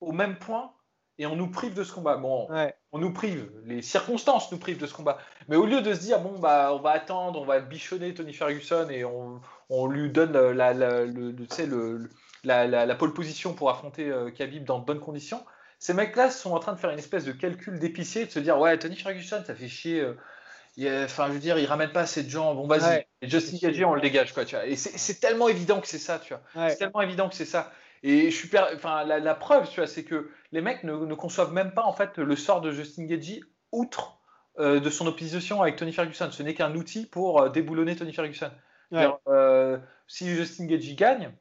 [0.00, 0.72] au même point,
[1.18, 2.16] et on nous prive de ce combat.
[2.16, 2.48] Bon,
[2.92, 5.18] on nous prive, les circonstances nous privent de ce combat.
[5.48, 8.32] Mais au lieu de se dire, bon, bah, on va attendre, on va bichonner Tony
[8.32, 12.10] Ferguson et on, on lui donne la, la, le, le,
[12.44, 15.44] la, la, pole position pour affronter euh, Khabib dans de bonnes conditions,
[15.78, 18.56] ces mecs-là sont en train de faire une espèce de calcul d'épicier, de se dire,
[18.56, 20.00] ouais, Tony Ferguson, ça fait chier.
[20.00, 22.54] Euh, enfin, je veux dire, il ramène pas assez de gens.
[22.54, 23.04] Bon, vas-y.
[23.20, 24.44] Et Justin Gagey, on le dégage, quoi.
[24.44, 24.64] Tu vois.
[24.64, 26.70] Et c'est tellement évident que c'est ça, tu vois.
[26.70, 27.72] C'est tellement évident que c'est ça.
[28.02, 31.72] Et je suis enfin, la, preuve, tu vois, c'est que les mecs ne, conçoivent même
[31.72, 34.18] pas en fait le sort de Justin Gagey outre
[34.58, 36.28] euh, de son opposition avec Tony Ferguson.
[36.30, 38.50] Ce n'est qu'un outil pour euh, déboulonner Tony Ferguson.
[38.92, 41.32] Euh, si Justin Gagey gagne,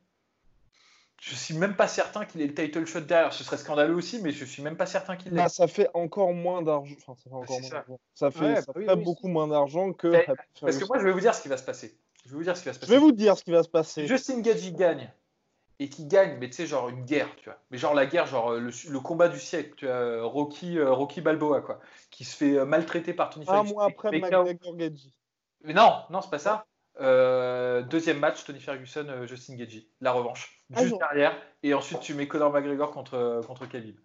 [1.20, 3.34] je suis même pas certain qu'il ait le title shot derrière.
[3.34, 5.38] Ce serait scandaleux aussi, mais je suis même pas certain qu'il l'ait.
[5.38, 6.96] Bah, ça fait encore moins d'argent.
[6.98, 10.26] Enfin, ça fait encore moins Ça fait, bah beaucoup moins d'argent que.
[10.62, 11.98] parce que moi, je vais vous dire ce qui va se passer.
[12.26, 12.92] Je vais vous dire ce qui va se passer.
[12.92, 14.08] Je vais vous dire ce qui va se passer.
[14.08, 15.12] Justin Gagey gagne
[15.84, 17.58] et qui gagne, mais tu sais, genre une guerre, tu vois.
[17.72, 21.62] Mais genre la guerre, genre le, le combat du siècle, tu vois, Rocky, Rocky Balboa,
[21.62, 21.80] quoi,
[22.10, 23.72] qui se fait maltraiter par Tony Ferguson.
[23.72, 25.10] Un mois après McGregor Gagey.
[25.64, 26.66] Mais non, non, c'est pas ça.
[27.00, 32.02] Euh, deuxième match, Tony Ferguson, euh, Justin Gagey, la revanche, ah juste derrière, et ensuite
[32.02, 33.98] tu mets Conor McGregor contre contre Khabib.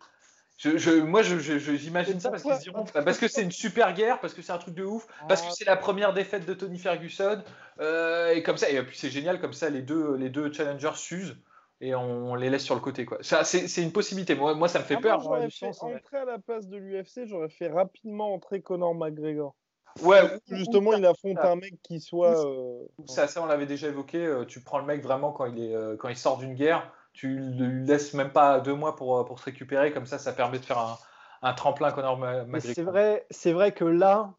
[0.56, 4.40] Je, moi, j'imagine ça parce qu'ils diront parce que c'est une super guerre, parce que
[4.40, 5.54] c'est un truc de ouf, parce que ah.
[5.54, 7.42] c'est la première défaite de Tony Ferguson,
[7.80, 10.94] euh, et comme ça, et puis c'est génial, comme ça, les deux, les deux challengers
[10.94, 11.36] s'usent
[11.80, 13.04] et on, les laisse sur le côté.
[13.04, 13.18] Quoi.
[13.20, 14.34] c'est, une possibilité.
[14.34, 15.22] Moi, moi, ça me fait ah, peur.
[15.22, 19.54] Moi, j'aurais fait à la place de l'UFC, j'aurais fait rapidement entrer Conor McGregor.
[20.02, 20.20] Ouais,
[20.50, 22.46] justement, il affronte un mec qui soit.
[22.46, 24.18] Euh, ça, ça, on l'avait déjà évoqué.
[24.18, 26.92] Euh, tu prends le mec vraiment quand il, est, euh, quand il sort d'une guerre,
[27.12, 29.92] tu lui laisses même pas deux mois pour, pour se récupérer.
[29.92, 30.98] Comme ça, ça permet de faire un,
[31.42, 32.60] un tremplin Conor McGregor.
[32.60, 34.34] C'est vrai, c'est vrai que là,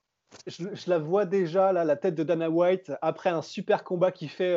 [0.45, 4.27] je, la vois déjà, là, la tête de Dana White, après un super combat qui
[4.27, 4.55] fait.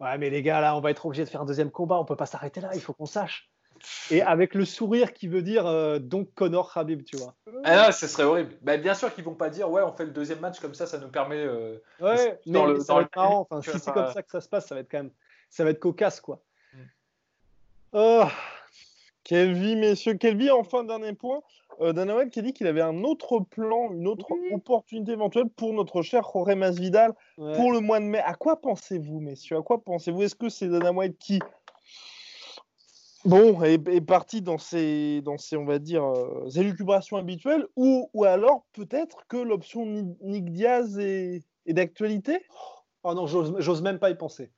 [0.00, 1.98] Ouais, mais les gars, là, on va être obligé de faire un deuxième combat.
[1.98, 2.70] On peut pas s'arrêter là.
[2.74, 3.50] Il faut qu'on sache
[4.10, 7.34] et avec le sourire qui veut dire euh, donc Connor Habib, tu vois.
[7.64, 8.56] Ah non, ce serait horrible.
[8.62, 10.86] Bah, bien sûr qu'ils vont pas dire ouais, on fait le deuxième match comme ça,
[10.86, 11.36] ça nous permet.
[11.36, 13.46] Euh, ouais, mais, le, ça va être marrant.
[13.48, 15.12] Enfin, si c'est comme ça que ça se passe, ça va être quand même,
[15.50, 16.42] ça va être cocasse quoi.
[16.72, 16.78] Mm.
[17.92, 18.24] Oh,
[19.24, 20.50] quelle vie, messieurs, quelle vie.
[20.50, 21.40] Enfin, dernier point.
[21.80, 25.48] Euh, Dana White qui a dit qu'il avait un autre plan, une autre opportunité éventuelle
[25.48, 28.18] pour notre cher Jorge Masvidal pour le mois de mai.
[28.18, 29.58] À quoi pensez-vous, messieurs?
[29.58, 30.22] À quoi pensez-vous?
[30.22, 31.38] Est-ce que c'est Dana White qui
[33.24, 38.24] bon, est, parti dans ses, dans ses, on va dire, euh, élucubrations habituelles, ou, ou
[38.24, 39.86] alors peut-être que l'option
[40.22, 42.40] Nick Diaz est, d'actualité?
[43.02, 44.50] Oh non, j'ose même pas y penser.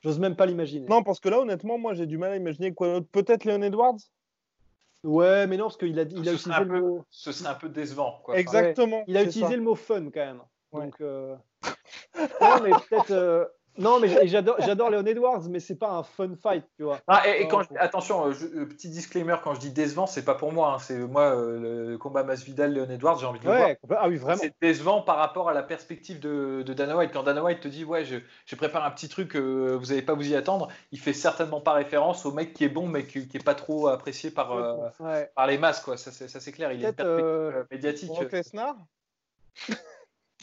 [0.00, 0.86] J'ose même pas l'imaginer.
[0.88, 3.08] Non, parce que là, honnêtement, moi, j'ai du mal à imaginer quoi d'autre.
[3.10, 3.98] Peut-être Leon Edwards?
[5.04, 7.04] Ouais, mais non, parce qu'il a, il a utilisé le mot.
[7.10, 8.20] Ce serait un peu décevant.
[8.24, 8.38] Quoi.
[8.38, 9.04] Exactement.
[9.06, 10.42] il a utilisé le mot fun quand même.
[10.72, 11.36] Donc, euh,
[12.40, 13.10] non, mais peut-être.
[13.10, 13.44] Euh,
[13.78, 17.00] non, mais j'adore, Leon Edwards, mais c'est pas un fun fight, tu vois.
[17.06, 20.52] Ah, et, quand attention, euh, euh, petit disclaimer, quand je dis décevant, c'est pas pour
[20.52, 20.74] moi.
[20.74, 23.70] Hein, c'est moi euh, le combat Masvidal, Leon Edwards, j'ai envie de le voir.
[23.96, 24.40] Ah oui, vraiment.
[24.40, 27.12] C'est décevant par rapport à la perspective de, Dana White.
[27.12, 28.16] Quand Dana White te dit, ouais, je,
[28.46, 31.72] je prépare un petit truc, vous n'allez pas vous y attendre, il fait certainement pas
[31.72, 34.56] référence au mec qui est bon, mais qui, qui est pas trop apprécié par,
[35.34, 35.96] par les masses, quoi.
[35.96, 36.72] Ça, c'est clair.
[36.72, 38.10] Il est une médiatique.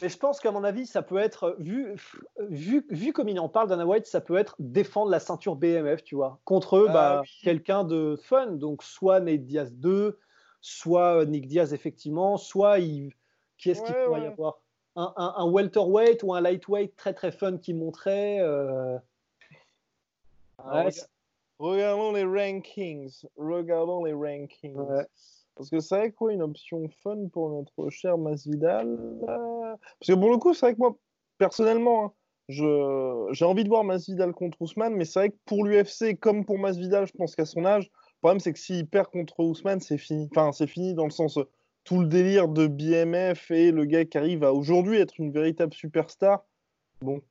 [0.01, 1.95] Mais je pense qu'à mon avis, ça peut être, vu,
[2.49, 6.03] vu, vu comme il en parle, Dana White, ça peut être défendre la ceinture BMF,
[6.03, 6.39] tu vois.
[6.43, 8.47] Contre eux, ah bah, quelqu'un de fun.
[8.47, 10.19] Donc, soit Nate Diaz 2,
[10.59, 13.13] soit Nick Diaz, effectivement, soit il...
[13.57, 14.59] qui est-ce qu'il pourrait y avoir?
[14.97, 18.39] Un, un, welterweight ou un lightweight très très fun qui montrait.
[18.39, 18.97] Euh,
[21.59, 23.25] regardons les rankings.
[23.35, 24.77] Regardons les rankings.
[25.55, 28.87] Parce que c'est vrai quoi, une option fun pour notre cher Masvidal.
[28.87, 30.95] Euh, parce que pour le coup, c'est vrai que moi,
[31.37, 32.11] personnellement, hein,
[32.47, 36.59] j'ai envie de voir Masvidal contre Ousmane, mais c'est vrai que pour l'UFC, comme pour
[36.59, 39.97] Masvidal, je pense qu'à son âge, le problème c'est que s'il perd contre Ousmane, c'est
[39.97, 40.29] fini.
[40.31, 41.39] Enfin, c'est fini dans le sens
[41.83, 45.73] tout le délire de BMF et le gars qui arrive à aujourd'hui être une véritable
[45.73, 46.43] superstar.
[47.01, 47.21] Bon.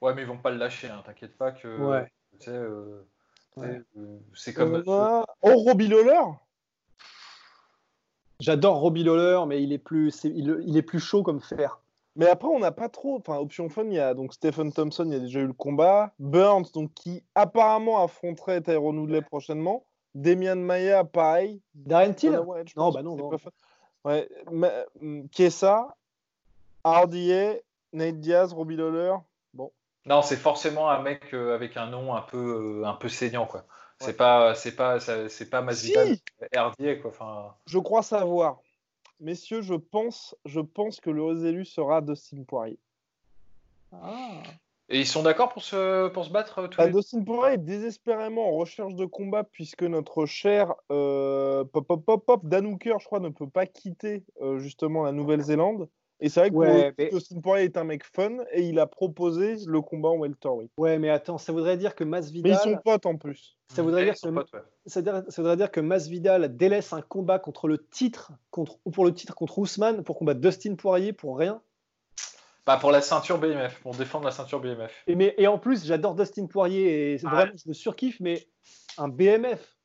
[0.00, 1.68] Ouais, mais ils vont pas le lâcher, hein, t'inquiète pas que.
[1.78, 2.06] Ouais.
[2.48, 3.02] Euh,
[3.58, 3.80] euh,
[4.34, 4.82] c'est comme.
[4.86, 6.20] oh, Robbie Lawler
[8.40, 11.80] J'adore Robbie Lawler, mais il est plus, il, est plus chaud comme fer.
[12.16, 13.16] Mais après, on n'a pas trop.
[13.16, 15.52] Enfin, option fun, il y a donc Stephen Thompson, il y a déjà eu le
[15.52, 16.12] combat.
[16.18, 19.84] Burns, donc qui apparemment affronterait Tyrone Woodley prochainement.
[20.14, 21.60] Demian Maya, pareil.
[21.74, 22.40] Darren Till?
[22.76, 23.30] Non, bah non, non.
[24.04, 24.28] Ouais,
[25.32, 25.96] Kessa,
[26.84, 27.56] RDA,
[27.92, 29.16] Nate Diaz, Robbie Lawler.
[30.06, 33.46] Non, c'est forcément un mec euh, avec un nom un peu, euh, un peu saignant,
[33.46, 33.64] quoi.
[33.98, 37.10] C'est pas, c'est pas, c'est pas si quoi.
[37.10, 37.54] Enfin...
[37.66, 38.60] Je crois savoir,
[39.20, 42.78] messieurs, je pense, je pense que le élu sera Dustin Poirier.
[43.92, 44.42] Ah.
[44.88, 48.50] Et ils sont d'accord pour se, pour se battre tous bah, Dustin Poirier est désespérément
[48.50, 53.48] en recherche de combat puisque notre cher euh, pop pop pop je crois, ne peut
[53.48, 55.88] pas quitter euh, justement la Nouvelle-Zélande.
[56.20, 59.56] Et c'est vrai que ouais, Dustin Poirier est un mec fun et il a proposé
[59.66, 60.70] le combat en welterweight.
[60.78, 62.52] Ouais, mais attends, ça voudrait dire que Masvidal.
[62.52, 63.58] Mais ils sont potes en plus.
[63.74, 64.18] Ça voudrait, dire que...
[64.86, 65.00] ça,
[65.36, 68.78] voudrait dire que Masvidal délaisse un combat contre le titre, contre...
[68.84, 71.60] ou pour le titre contre Ousmane pour combattre Dustin Poirier pour rien?
[72.64, 75.04] Bah pour la ceinture BMF, pour défendre la ceinture BMF.
[75.06, 78.48] Et, mais, et en plus, j'adore Dustin Poirier et vraiment, je me surkiffe, mais
[78.98, 79.75] un BMF,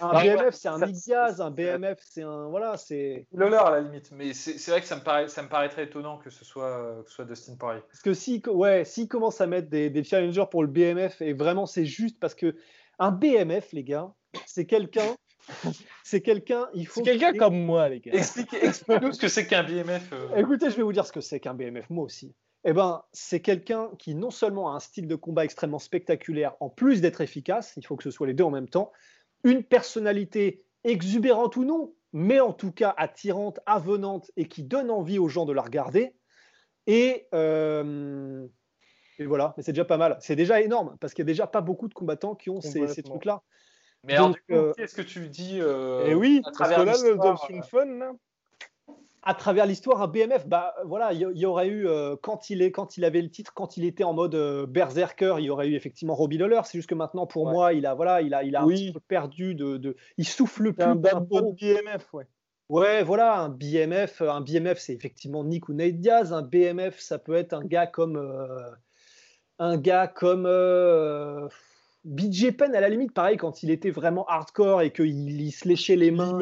[0.00, 2.48] un BMF, c'est un Nick un BMF, c'est un.
[2.48, 3.26] Voilà, c'est.
[3.32, 6.18] L'honneur à la limite, mais c'est vrai que ça me, paraît, ça me paraîtrait étonnant
[6.18, 7.82] que ce soit, que ce soit Dustin Poirier.
[7.88, 11.32] Parce que si, ouais, s'il commence à mettre des, des, challengers pour le BMF, et
[11.32, 12.54] vraiment c'est juste parce que
[12.98, 14.12] un BMF, les gars,
[14.46, 15.16] c'est quelqu'un.
[16.04, 17.04] c'est quelqu'un, il faut.
[17.04, 18.12] C'est quelqu'un comme moi, les gars.
[18.14, 20.12] Expliquez-nous ce que c'est qu'un BMF.
[20.12, 20.36] Euh.
[20.36, 22.34] Écoutez, je vais vous dire ce que c'est qu'un BMF, moi aussi.
[22.64, 26.70] eh ben, c'est quelqu'un qui non seulement a un style de combat extrêmement spectaculaire, en
[26.70, 28.92] plus d'être efficace, il faut que ce soit les deux en même temps,
[29.44, 35.18] une personnalité exubérante ou non, mais en tout cas attirante, avenante et qui donne envie
[35.18, 36.14] aux gens de la regarder.
[36.86, 38.46] Et, euh,
[39.18, 40.16] et voilà, mais c'est déjà pas mal.
[40.20, 42.88] C'est déjà énorme parce qu'il n'y a déjà pas beaucoup de combattants qui ont ces,
[42.88, 43.42] ces trucs-là.
[44.04, 47.02] Mais alors, du coup, euh, qu'est-ce que tu dis euh, Et oui, à travers parce
[47.02, 48.12] que là, l'option fun, là
[49.22, 51.86] à travers l'histoire, un BMF, bah voilà, il y, aurait eu
[52.22, 54.36] quand il est, quand il avait le titre, quand il était en mode
[54.68, 56.60] berserker, il y aurait eu effectivement Robbie Lawler.
[56.64, 58.92] C'est juste que maintenant, pour moi, il a voilà, il a, il a un petit
[58.92, 60.84] peu perdu de, de, il souffle plus.
[60.84, 62.26] Un BMF, ouais.
[62.68, 66.32] Ouais, voilà, un BMF, un BMF, c'est effectivement Nick ou Nate Diaz.
[66.32, 68.16] Un BMF, ça peut être un gars comme
[69.58, 70.46] un gars comme
[72.04, 75.68] BJ Penn, à la limite, pareil, quand il était vraiment hardcore et qu'il il se
[75.68, 76.36] léchait les mains.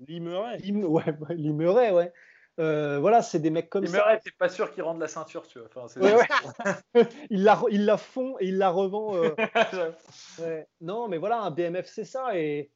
[0.00, 0.58] Limeray.
[0.58, 2.12] Lim, ouais, Limeray, ouais.
[2.60, 4.20] Euh, voilà, c'est des mecs comme Limeray, ça.
[4.24, 5.68] t'es pas sûr qu'ils rendent la ceinture, tu vois.
[5.74, 7.06] Enfin, ouais, ouais.
[7.30, 9.16] il, la, il la font et il la revend.
[9.16, 9.34] Euh...
[10.38, 10.66] ouais.
[10.80, 12.38] Non, mais voilà, un BMF, c'est ça.
[12.38, 12.70] Et,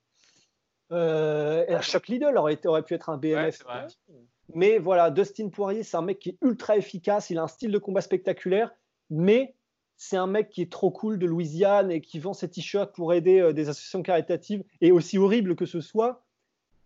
[0.91, 3.65] euh, Chuck Liddell aurait, aurait, pu être un BMF.
[4.55, 7.31] mais voilà, Dustin Poirier, c'est un mec qui est ultra efficace.
[7.31, 8.73] Il a un style de combat spectaculaire,
[9.11, 9.55] mais
[9.99, 13.13] c'est un mec qui est trop cool de Louisiane et qui vend ses t-shirts pour
[13.13, 14.63] aider euh, des associations caritatives.
[14.81, 16.25] Et aussi horrible que ce soit,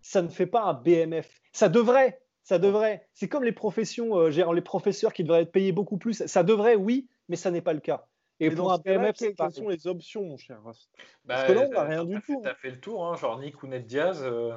[0.01, 1.43] ça ne fait pas un BMF.
[1.53, 3.07] Ça devrait, ça devrait.
[3.13, 6.27] C'est comme les professions, euh, les professeurs qui devraient être payés beaucoup plus.
[6.27, 8.07] Ça devrait, oui, mais ça n'est pas le cas.
[8.41, 10.89] Et, pour un BMF, quelles sont les options, mon cher Parce
[11.27, 12.41] bah, que là, on n'a rien du tout.
[12.43, 14.57] Tu as fait le tour, hein, genre Nick ou Ned Diaz, euh,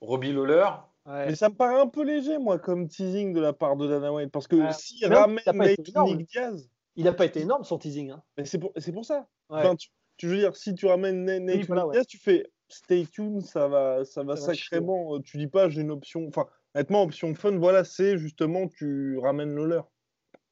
[0.00, 0.66] Robbie Lawler.
[1.06, 4.12] Mais ça me paraît un peu léger, moi, comme teasing de la part de Dana
[4.12, 4.32] White.
[4.32, 8.10] Parce que si ramène Nick Diaz il n'a pas été énorme son teasing.
[8.10, 8.22] Hein.
[8.36, 9.26] Mais c'est pour, pour, ça.
[9.48, 9.76] Enfin,
[10.16, 14.36] tu, veux dire, si tu ramènes Nate tu fais stay tuned, ça va, ça va
[14.36, 15.14] sacrément.
[15.14, 16.26] Euh, tu dis pas j'ai une option.
[16.28, 19.88] Enfin, honnêtement, option fun, voilà, c'est justement tu ramènes le leur.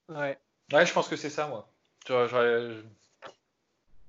[0.08, 0.38] Ouais.
[0.72, 1.68] Ouais, je pense que c'est ça, moi.
[2.04, 2.26] Tu vois,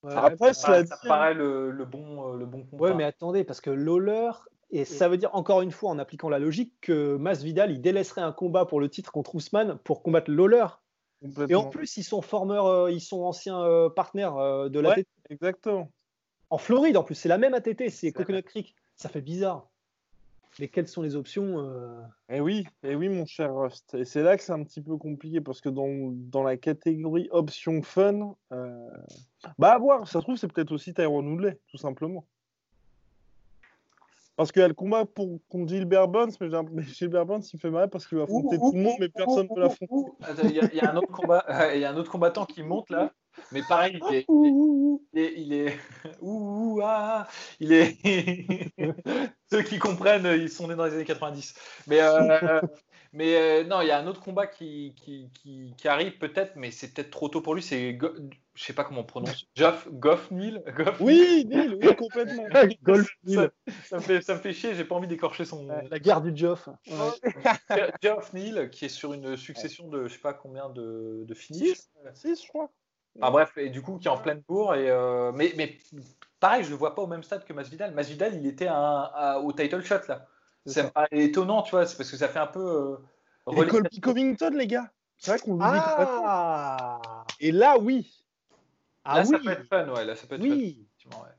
[0.04, 3.70] Après, ça, ça, paraît le, le, bon, euh, le bon Ouais, mais attendez, parce que
[3.70, 4.32] Lawler,
[4.72, 8.22] et ça veut dire encore une fois, en appliquant la logique, que Masvidal, il délaisserait
[8.22, 10.66] un combat pour le titre contre Ousmane pour combattre Lawler.
[11.50, 15.08] Et en plus, ils sont formeurs, euh, ils sont anciens euh, partenaires euh, de l'ATT.
[15.30, 15.92] exactement.
[16.50, 18.76] En Floride, en plus, c'est la même ATT, c'est Coconut Creek.
[18.96, 19.70] Ça fait bizarre.
[20.60, 21.58] Mais quelles sont les options
[22.30, 23.94] Eh oui, eh oui, mon cher Rust.
[23.96, 27.28] Et c'est là que c'est un petit peu compliqué parce que dans, dans la catégorie
[27.32, 28.36] option fun,
[29.58, 30.08] bah à voir.
[30.08, 32.26] Ça se trouve, c'est peut-être aussi Tyrone Woodley, tout simplement.
[34.36, 37.70] Parce qu'il y a le combat pour, contre Gilbert Burns, mais, Gilbert Burns, il fait
[37.70, 40.12] mal parce qu'il va affronter tout le monde, mais personne ne peut l'affronter.
[40.44, 43.14] Il y, a un autre combat, il y a un autre combattant qui monte là,
[43.54, 45.80] mais pareil, il est, il est, il est,
[46.22, 47.28] ouh, ah,
[47.62, 47.98] il est,
[49.50, 51.54] ceux qui comprennent, ils sont nés dans les années 90.
[51.88, 52.62] Mais euh,
[53.16, 55.30] mais euh, non, il y a un autre combat qui, qui,
[55.78, 57.64] qui, arrive peut-être, mais c'est peut-être trop tôt pour lui.
[57.64, 57.98] C'est,
[58.56, 59.46] je sais pas comment on prononce.
[59.54, 60.64] Geoff Goff Neil
[61.02, 62.46] Oui, Neil, oui, complètement.
[62.84, 63.50] Golf Ça,
[63.84, 65.68] ça, me fait, ça me fait chier, j'ai pas envie d'écorcher son.
[65.68, 66.70] la guerre du Geoff.
[68.02, 71.82] Geoff Neil, qui est sur une succession de je sais pas combien de, de finishes.
[72.14, 72.72] 6, je crois.
[73.20, 74.76] Enfin bref, et du coup, qui est en pleine bourre.
[74.76, 75.78] Et, euh, mais, mais
[76.40, 77.94] pareil, je le vois pas au même stade que Masvidal.
[77.94, 80.28] Masvidal, il était au title shot là.
[80.66, 82.98] C'est étonnant, tu vois, c'est parce que ça fait un peu.
[83.48, 84.90] Euh, Colby Covington, les gars.
[85.18, 87.00] C'est vrai qu'on l'oublie ah
[87.40, 88.25] Et là, oui.
[89.06, 89.32] Ah là, oui.
[89.32, 90.06] ça peut être fun, ouais.
[90.06, 90.88] Là, ça peut être oui.
[91.10, 91.20] fun.
[91.22, 91.30] Ouais.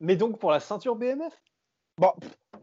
[0.00, 1.32] Mais donc pour la ceinture BMF
[1.98, 2.12] Bon,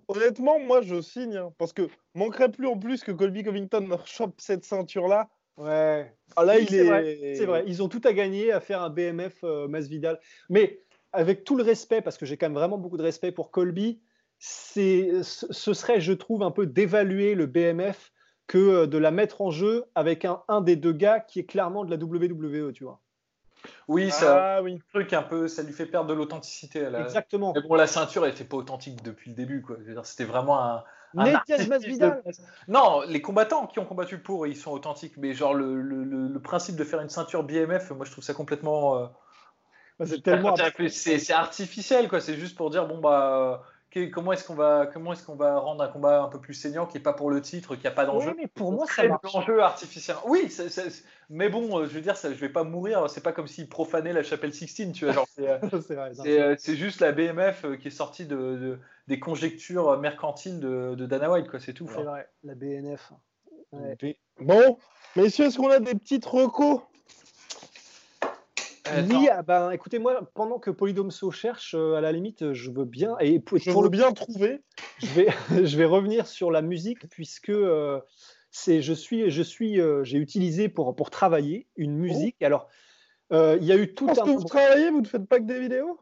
[0.07, 1.37] honnêtement, moi je signe.
[1.37, 5.29] Hein, parce que manquerait plus en plus que Colby Covington chope cette ceinture-là.
[5.57, 6.13] Ouais.
[6.35, 7.35] Ah, là, il est.
[7.35, 7.63] C'est vrai.
[7.67, 10.19] Ils ont tout à gagner à faire un BMF euh, Masvidal.
[10.49, 10.81] Mais
[11.11, 14.01] avec tout le respect, parce que j'ai quand même vraiment beaucoup de respect pour Colby,
[14.39, 18.11] ce serait, je trouve, un peu d'évaluer le BMF
[18.47, 21.45] que euh, de la mettre en jeu avec un, un des deux gars qui est
[21.45, 23.01] clairement de la WWE, tu vois.
[23.89, 24.79] Oui, ça, ah, oui.
[24.93, 26.87] truc un peu, ça lui fait perdre de l'authenticité.
[26.99, 27.53] Exactement.
[27.55, 29.77] Mais bon, la ceinture, elle fait pas authentique depuis le début, quoi.
[30.03, 30.83] C'était vraiment un.
[31.17, 31.41] un
[32.67, 36.39] Non, les combattants qui ont combattu pour, ils sont authentiques, mais genre le, le, le,
[36.39, 38.97] principe de faire une ceinture BMF, moi je trouve ça complètement.
[38.97, 40.55] Euh, c'est tellement.
[40.89, 42.21] C'est artificiel, quoi.
[42.21, 43.63] C'est juste pour dire, bon, bah
[44.11, 46.85] comment est-ce qu'on va comment est-ce qu'on va rendre un combat un peu plus saignant
[46.85, 48.29] qui est pas pour le titre qui a pas d'enjeu?
[48.29, 49.35] Oui, mais pour moi ça marche.
[49.35, 50.17] enjeu artificiel.
[50.25, 50.51] Oui
[51.29, 53.67] mais bon euh, je veux dire ça, je vais pas mourir c'est pas comme s'il
[53.67, 55.59] profanait la chapelle Sixtine tu vois euh,
[56.25, 61.49] euh, c'est juste la BMF qui est sortie de, des conjectures mercantiles de, Dana White
[61.49, 63.13] quoi c'est tout c'est vrai la BNF
[64.39, 64.77] bon
[65.15, 66.81] messieurs est-ce qu'on a des petites recos?
[69.09, 72.85] Oui, ah ben, écoutez, moi, pendant que Polydomso cherche, euh, à la limite, je veux
[72.85, 73.17] bien.
[73.19, 74.61] Et pour, je veux le bien trouver.
[74.99, 75.27] Je vais,
[75.65, 78.01] je vais revenir sur la musique, puisque euh,
[78.51, 82.41] C'est je suis, je suis, euh, j'ai utilisé pour pour travailler une musique.
[82.41, 82.67] Alors,
[83.31, 84.23] euh, il y a eu tout Parce un.
[84.25, 85.99] que vous travaillez, vous ne faites pas que des vidéos?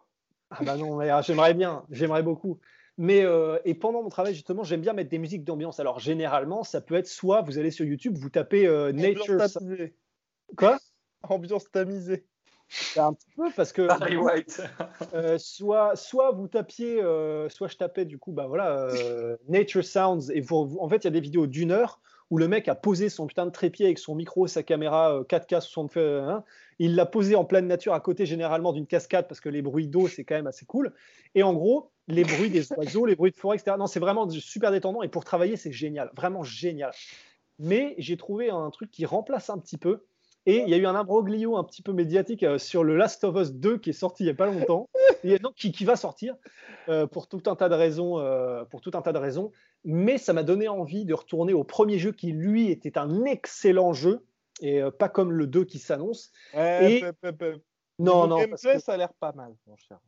[0.50, 2.60] Ah bah non, mais, ah, j'aimerais bien, j'aimerais beaucoup.
[2.98, 5.80] Mais euh, et pendant mon travail justement, j'aime bien mettre des musiques d'ambiance.
[5.80, 9.36] Alors généralement, ça peut être soit vous allez sur YouTube, vous tapez euh, Nature.
[9.36, 9.96] Ambiance tamisée.
[10.58, 10.80] Quoi?
[11.24, 12.26] Ambiance tamisée.
[12.98, 14.62] Un petit peu parce que Barry White.
[15.14, 19.86] Euh, soit, soit vous tapiez, euh, soit je tapais du coup, bah voilà, euh, Nature
[19.86, 22.68] Sounds, et vous, en fait, il y a des vidéos d'une heure où le mec
[22.68, 26.22] a posé son putain de trépied avec son micro, sa caméra euh, 4K 60, euh,
[26.24, 26.44] hein.
[26.80, 29.88] il l'a posé en pleine nature à côté généralement d'une cascade parce que les bruits
[29.88, 30.94] d'eau c'est quand même assez cool.
[31.36, 33.78] Et en gros, les bruits des oiseaux, les bruits de forêt, etc.
[33.80, 36.92] Non, c'est vraiment super détendant et pour travailler c'est génial, vraiment génial.
[37.60, 40.04] Mais j'ai trouvé un truc qui remplace un petit peu.
[40.48, 43.24] Et il y a eu un imbroglio un petit peu médiatique euh, sur le Last
[43.26, 44.88] of Us 2 qui est sorti il n'y a pas longtemps,
[45.24, 46.36] et donc qui, qui va sortir
[46.90, 48.18] euh, pour tout un tas de raisons.
[48.20, 49.52] euh, pour tout un tas de raisons.
[49.84, 53.94] Mais ça m'a donné envie de retourner au premier jeu qui lui était un excellent
[53.94, 54.26] jeu
[54.62, 56.32] et euh, pas comme le 2 qui s'annonce.
[56.54, 57.44] Ouais, Et- pep.
[58.00, 60.00] Non, Niveau non, gameplay, que ça a l'air pas mal, mon cher.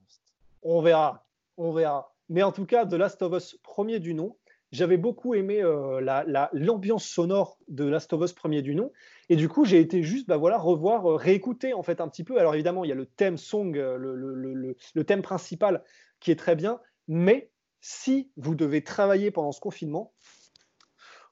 [0.62, 1.26] On verra,
[1.58, 2.14] on verra.
[2.30, 4.38] Mais en tout cas, The Last of Us premier du nom,
[4.72, 8.92] j'avais beaucoup aimé euh, la- la- l'ambiance sonore de Last of Us premier du nom.
[9.30, 12.24] Et du coup, j'ai été juste bah voilà, revoir, euh, réécouter en fait un petit
[12.24, 12.40] peu.
[12.40, 15.22] Alors évidemment, il y a le thème song, euh, le, le- le- le- le thème
[15.22, 15.84] principal
[16.20, 16.80] qui est très bien.
[17.08, 17.52] Mais
[17.82, 20.14] si vous devez travailler pendant ce confinement,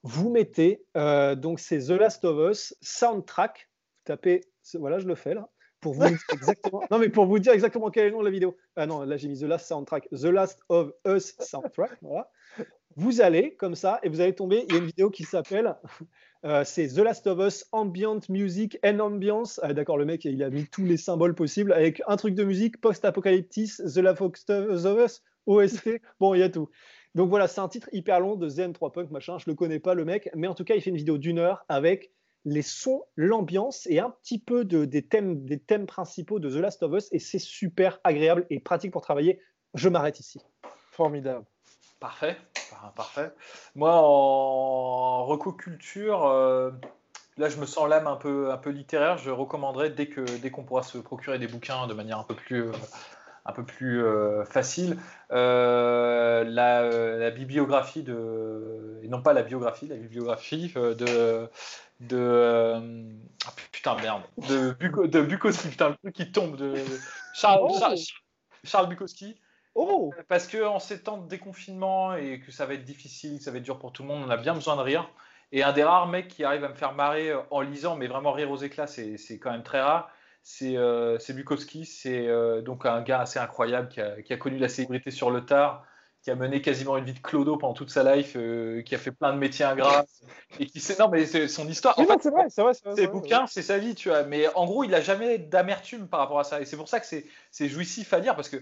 [0.03, 3.69] vous mettez, euh, donc c'est The Last of Us soundtrack.
[3.69, 4.41] Vous tapez,
[4.75, 5.49] voilà, je le fais là,
[5.81, 6.81] pour vous dire exactement.
[6.91, 8.55] non, mais pour vous dire exactement quel est le nom de la vidéo.
[8.75, 11.97] Ah non, là j'ai mis The Last Soundtrack, The Last of Us Soundtrack.
[12.01, 12.31] Voilà.
[12.99, 14.65] Vous allez comme ça et vous allez tomber.
[14.67, 15.75] Il y a une vidéo qui s'appelle,
[16.45, 19.59] euh, c'est The Last of Us Ambient Music and Ambience.
[19.61, 22.43] Ah, D'accord, le mec il a mis tous les symboles possibles avec un truc de
[22.43, 26.01] musique post-apocalyptique, The Last of Us, OST.
[26.19, 26.69] Bon, il y a tout.
[27.13, 29.37] Donc voilà, c'est un titre hyper long de ZN3 Punk, machin.
[29.37, 31.37] Je le connais pas, le mec, mais en tout cas, il fait une vidéo d'une
[31.37, 32.11] heure avec
[32.45, 36.61] les sons, l'ambiance et un petit peu de, des, thèmes, des thèmes principaux de The
[36.61, 37.09] Last of Us.
[37.11, 39.39] Et c'est super agréable et pratique pour travailler.
[39.75, 40.39] Je m'arrête ici.
[40.89, 41.45] Formidable.
[41.99, 42.37] Parfait,
[42.69, 43.31] Par- parfait.
[43.75, 46.71] Moi, en recoculture, euh,
[47.37, 49.17] là, je me sens l'âme un peu, un peu littéraire.
[49.17, 52.35] Je recommanderais dès que dès qu'on pourra se procurer des bouquins de manière un peu
[52.35, 52.71] plus, euh,
[53.45, 54.97] un peu plus euh, facile,
[55.31, 56.43] la,
[56.83, 61.49] la bibliographie de, et non pas la biographie, la bibliographie de
[61.99, 62.79] de
[63.47, 66.75] ah, putain merde de, Buko- de Bukowski putain le truc qui tombe de
[67.33, 67.75] Charles, Oh.
[67.79, 67.97] Charles,
[68.63, 69.39] Charles Bukowski
[69.79, 73.43] Oh parce que en ces temps de déconfinement et que ça va être difficile, que
[73.43, 75.07] ça va être dur pour tout le monde, on a bien besoin de rire.
[75.51, 78.07] Et un des rares mecs qui arrive à me faire marrer euh, en lisant, mais
[78.07, 80.09] vraiment rire aux éclats, c'est quand même très rare.
[80.41, 84.57] C'est euh, Bukowski, c'est euh, donc un gars assez incroyable qui a, qui a connu
[84.57, 85.85] la célébrité sur le tard,
[86.23, 88.97] qui a mené quasiment une vie de clodo pendant toute sa life, euh, qui a
[88.97, 90.05] fait plein de métiers ingrats
[90.59, 91.95] et qui sait non mais c'est son histoire.
[91.99, 92.73] Oui, c'est vrai, c'est vrai.
[92.73, 93.07] c'est vrai, ses c'est vrai.
[93.07, 94.23] bouquins, c'est sa vie, tu vois.
[94.23, 96.61] Mais en gros, il a jamais d'amertume par rapport à ça.
[96.61, 98.57] Et c'est pour ça que c'est c'est jouissif à lire parce que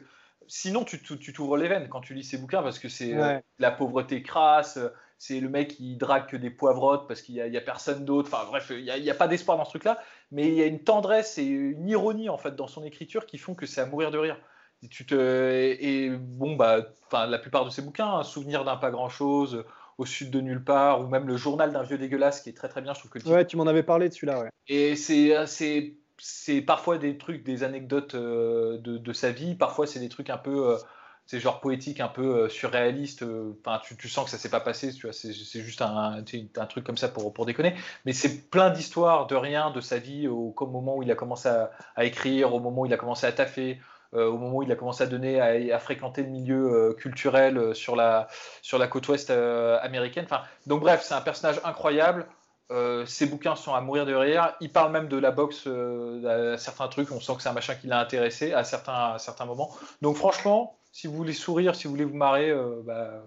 [0.48, 3.40] sinon, tu tu- t'ouvres les veines quand tu lis ses bouquins parce que c'est euh,
[3.60, 4.78] la pauvreté crasse.
[4.78, 8.04] euh, C'est le mec qui drague que des poivrottes parce qu'il n'y a, a personne
[8.06, 8.30] d'autre.
[8.34, 10.00] Enfin bref, il n'y a, pas d'espoir dans ce truc-là.
[10.32, 13.38] Mais il y a une tendresse et une ironie en fait dans son écriture qui
[13.38, 14.38] font que c'est à mourir de rire.
[14.84, 18.92] Et, tu te, et bon, bah, la plupart de ses bouquins, un souvenir d'un pas
[18.92, 19.64] grand-chose,
[19.98, 22.68] au sud de nulle part, ou même le journal d'un vieux dégueulasse qui est très
[22.68, 22.94] très bien.
[22.94, 24.50] Je trouve que Ouais, tu m'en avais parlé de celui-là, ouais.
[24.68, 29.56] et c'est c'est c'est parfois des trucs, des anecdotes euh, de, sa vie.
[29.56, 30.78] Parfois, c'est des trucs un peu, euh,
[31.26, 33.24] c'est genre poétique, un peu euh, surréaliste.
[33.60, 34.94] Enfin, tu, sens que ça s'est pas passé.
[34.94, 36.24] Tu vois, c'est juste un,
[36.70, 37.76] truc comme ça pour pour déconner.
[38.06, 41.50] Mais c'est plein d'histoires de rien, de sa vie, au, moment où il a commencé
[41.50, 43.80] à, écrire, au moment où il a commencé à taffer.
[44.14, 47.96] au moment où il a commencé à donner, à, à fréquenter le milieu culturel sur
[47.96, 48.28] la
[48.62, 50.26] sur la côte ouest américaine.
[50.26, 52.28] Enfin, donc bref, c'est un personnage incroyable.
[52.72, 54.56] Euh, ses bouquins sont à mourir de rire.
[54.60, 57.12] Il parle même de la boxe euh, à certains trucs.
[57.12, 59.72] On sent que c'est un machin qui l'a intéressé à certains, à certains moments.
[60.02, 63.24] Donc franchement, si vous voulez sourire, si vous voulez vous marrer, euh, bah,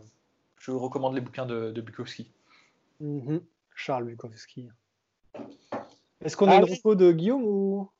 [0.58, 2.32] je vous recommande les bouquins de, de Bukowski.
[3.00, 3.40] Mhm.
[3.76, 4.68] Charles Bukowski.
[6.24, 7.90] Est-ce qu'on a une reco de Guillaume ou?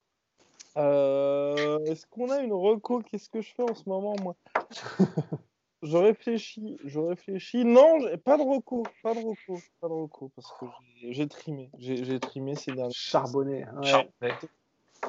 [0.76, 3.01] Euh, Est-ce qu'on a une reco?
[3.03, 4.34] Qu'est-ce que je fais en ce moment, moi?
[5.83, 7.64] Je réfléchis, je réfléchis.
[7.64, 10.66] Non, pas de reco, pas de reco, pas de reco, parce que
[11.11, 12.93] j'ai- trimé, j'ai trimé ces derniers.
[12.95, 14.35] Charbonnet ouais, Chardonnay.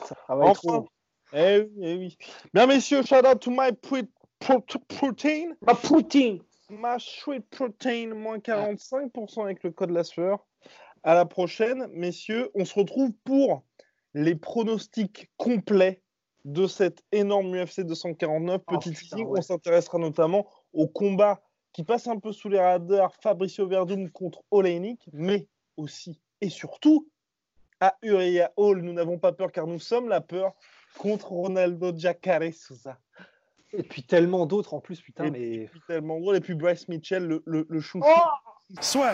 [0.05, 0.59] ça travaille Enfin.
[0.81, 0.87] trop.
[1.33, 2.17] Eh oui, eh oui.
[2.53, 3.71] Bien, messieurs, shout out to my
[4.39, 5.55] protein.
[5.61, 6.39] Ma Poutine
[6.69, 10.45] Ma sweet protein, moins 45% avec le code la sueur.
[11.03, 12.51] À la prochaine, messieurs.
[12.53, 13.63] On se retrouve pour
[14.13, 16.01] les pronostics complets
[16.45, 18.61] de cette énorme UFC 249.
[18.67, 19.39] Oh, Petit putain, teasing, ouais.
[19.39, 21.41] on s'intéressera notamment au combat
[21.71, 25.47] qui passe un peu sous les radars, Fabricio Verdum contre Oleinik, mais
[25.77, 27.09] aussi et surtout,
[27.79, 30.53] à Uriah Hall, nous n'avons pas peur car nous sommes la peur
[30.97, 32.97] contre Ronaldo Jacare Souza.
[33.71, 35.67] Et puis tellement d'autres en plus, putain, et mais.
[35.67, 36.37] Puis tellement drôle.
[36.37, 38.07] Et puis Bryce Mitchell, le, le, le chouchou.
[38.07, 39.13] Oh Soit.